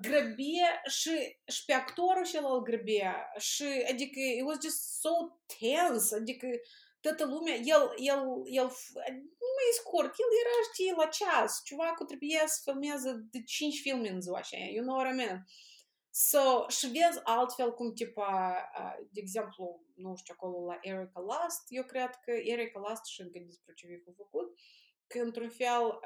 [0.05, 1.13] grăbie și,
[1.53, 3.13] și pe actorul și el grăbie.
[3.37, 5.13] Și, adică, it was just so
[5.59, 6.47] tense, adică,
[7.01, 8.21] toată lumea, el, el,
[8.59, 8.67] el,
[9.43, 14.09] nu mai scurt, el era, știi, la ceas, cuvacul trebuie să filmeze de cinci filme
[14.09, 15.45] în ziua aceea, you know what I mean?
[16.19, 18.55] So, și vezi altfel cum, tipa,
[19.11, 23.39] de exemplu, nu știu, acolo la Erica Last, eu cred că Erica Last și încă
[23.45, 24.59] despre ce a făcut,
[25.07, 25.99] că într-un fel,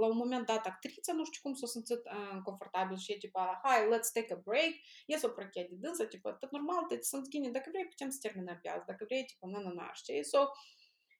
[0.00, 2.02] la un moment dat, actrița, nu știu cum s-a simțit
[2.42, 4.72] confortabil și e tipa, hai, let's take a break,
[5.06, 8.18] ies o prochea de dânsă, tipa, tot normal, te sunt ghine, dacă vrei, putem să
[8.20, 10.24] terminăm pe azi, dacă vrei, tipa, na, na, na, știi?
[10.24, 10.38] So,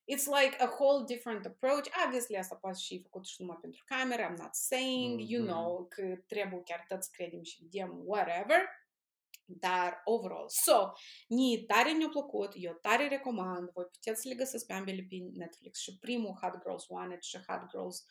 [0.04, 1.88] It's like a whole different approach.
[2.04, 4.24] Obviously, asta poate și făcut și numai pentru camere.
[4.24, 5.28] I'm not saying, mm-hmm.
[5.28, 8.80] you know, că trebuie chiar tot să credem și vedem whatever.
[9.44, 10.48] Dar overall.
[10.48, 10.92] So,
[11.28, 15.16] ni tare ne-a plăcut, eu tare recomand, voi puteți să le găsiți pe ambele pe
[15.34, 18.04] Netflix și primul Hot Girls Wanted și Hot Girls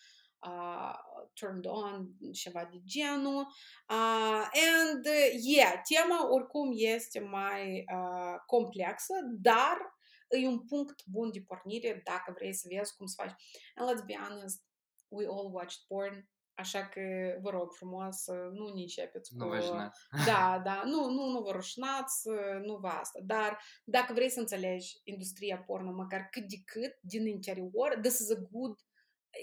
[0.47, 0.93] uh,
[1.33, 3.47] Turned On, ceva de genul.
[3.89, 5.05] Uh, and,
[5.43, 9.99] yeah, tema oricum este mai uh, complexă, dar
[10.31, 13.35] e un punct bun de pornire dacă vrei să vezi cum să faci.
[13.75, 14.65] And let's be honest,
[15.07, 16.29] we all watched porn,
[16.61, 17.01] Așa că
[17.41, 19.37] vă rog frumos să nu ne începeți cu...
[19.37, 19.91] Nu vă
[20.25, 22.29] Da, da, nu, nu, nu vă rușnați,
[22.65, 23.19] nu vă asta.
[23.23, 28.29] Dar dacă vrei să înțelegi industria porno, măcar cât de cât, din interior, this is
[28.29, 28.79] a good,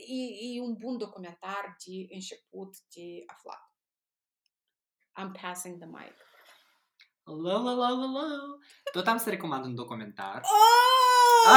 [0.08, 3.72] e, e un bun documentar de început de aflat.
[5.20, 6.27] I'm passing the mic.
[7.28, 8.58] Hello, hello, hello.
[8.92, 10.40] Tot am să recomand un documentar.
[10.42, 11.50] Oh!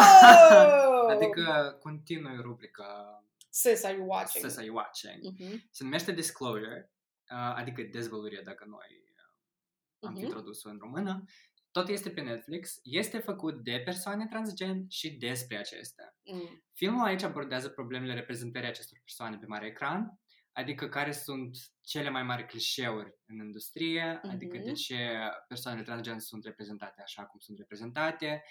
[1.13, 4.45] adică continui rubrica Sis, are you watching?
[4.45, 5.34] Sis, are you watching?
[5.34, 5.59] Uh-huh.
[5.69, 6.91] Se numește Disclosure,
[7.32, 10.22] uh, adică dezvăluire dacă noi uh, am uh-huh.
[10.22, 11.24] introdus-o în română.
[11.72, 16.17] Tot este pe Netflix, este făcut de persoane transgen și despre acestea.
[16.24, 16.63] Mm.
[16.74, 20.20] Filmul aici abordează problemele reprezentării acestor persoane pe mare ecran,
[20.54, 24.32] adică care sunt cele mai mari clișeuri în industrie, mm-hmm.
[24.32, 28.43] adică de ce persoanele transgen sunt reprezentate așa cum sunt reprezentate,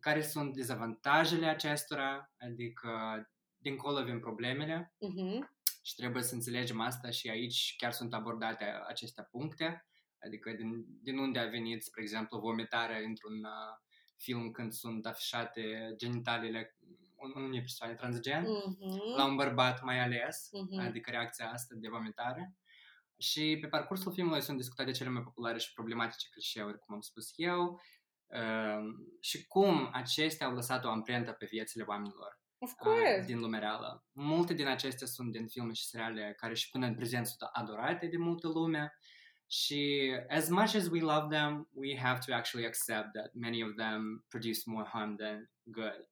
[0.00, 2.90] care sunt dezavantajele acestora, adică
[3.56, 5.38] dincolo avem problemele uh-huh.
[5.82, 9.86] și trebuie să înțelegem asta și aici chiar sunt abordate aceste puncte,
[10.20, 13.76] adică din, din unde a venit, spre exemplu, vomitarea într-un uh,
[14.16, 16.76] film când sunt afișate genitalele
[17.34, 19.16] unei persoane transgen, uh-huh.
[19.16, 20.86] la un bărbat mai ales, uh-huh.
[20.86, 22.54] adică reacția asta de vomitare.
[23.18, 27.32] Și pe parcursul filmului sunt discutate cele mai populare și problematice clișeuri, cum am spus
[27.36, 27.80] eu,
[28.26, 28.84] uh,
[29.20, 32.42] și cum acestea au lăsat o amprentă pe viețile oamenilor.
[32.58, 33.24] Of course.
[33.26, 34.04] din lumea reală.
[34.12, 38.06] Multe din acestea sunt din filme și seriale care și până în prezent sunt adorate
[38.06, 38.94] de multă lume.
[39.46, 43.70] Și as much as we love them, we have to actually accept that many of
[43.76, 46.08] them produce more harm than good.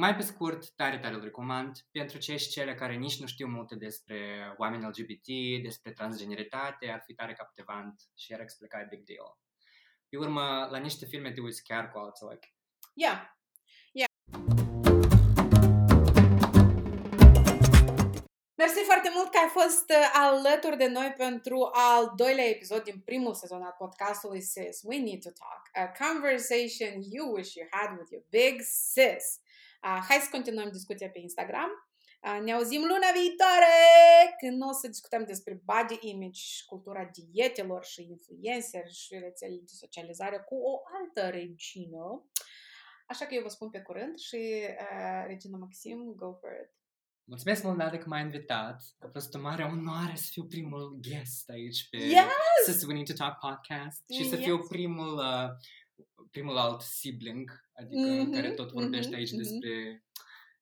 [0.00, 3.46] Mai pe scurt, tare, tare îl recomand pentru cei și cele care nici nu știu
[3.46, 4.18] multe despre
[4.56, 5.26] oameni LGBT,
[5.62, 9.38] despre transgeneritate, ar fi tare captivant și ar explica big deal.
[10.08, 12.48] Pe urmă, la niște filme te uiți chiar cu alții, like.
[12.94, 13.20] Yeah,
[18.54, 23.00] Mersi foarte mult că ai fost uh, alături de noi pentru al doilea episod din
[23.04, 24.80] primul sezon al podcastului Sis.
[24.82, 25.62] We Need to Talk.
[25.72, 29.40] A conversation you wish you had with your big sis.
[29.86, 31.70] Uh, hai să continuăm discuția pe Instagram.
[32.22, 33.76] Uh, ne auzim luna viitoare
[34.40, 39.72] când o să discutăm despre body image și cultura dietelor și influencer și rețele de
[39.84, 42.30] socializare cu o altă regină.
[43.06, 46.76] Așa că eu vă spun pe curând și uh, Regina Maxim, go for it.
[47.24, 48.82] Mulțumesc mult, Nada, că m-ai invitat.
[48.98, 52.64] A fost o mare onoare să fiu primul guest aici pe yes!
[52.64, 54.44] Sis We Need to Talk podcast și să yes!
[54.44, 55.48] fiu primul, uh,
[56.30, 59.36] primul alt sibling, adică mm-hmm, care tot vorbește mm-hmm, aici mm-hmm.
[59.36, 60.04] despre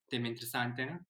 [0.09, 1.07] teme interesante.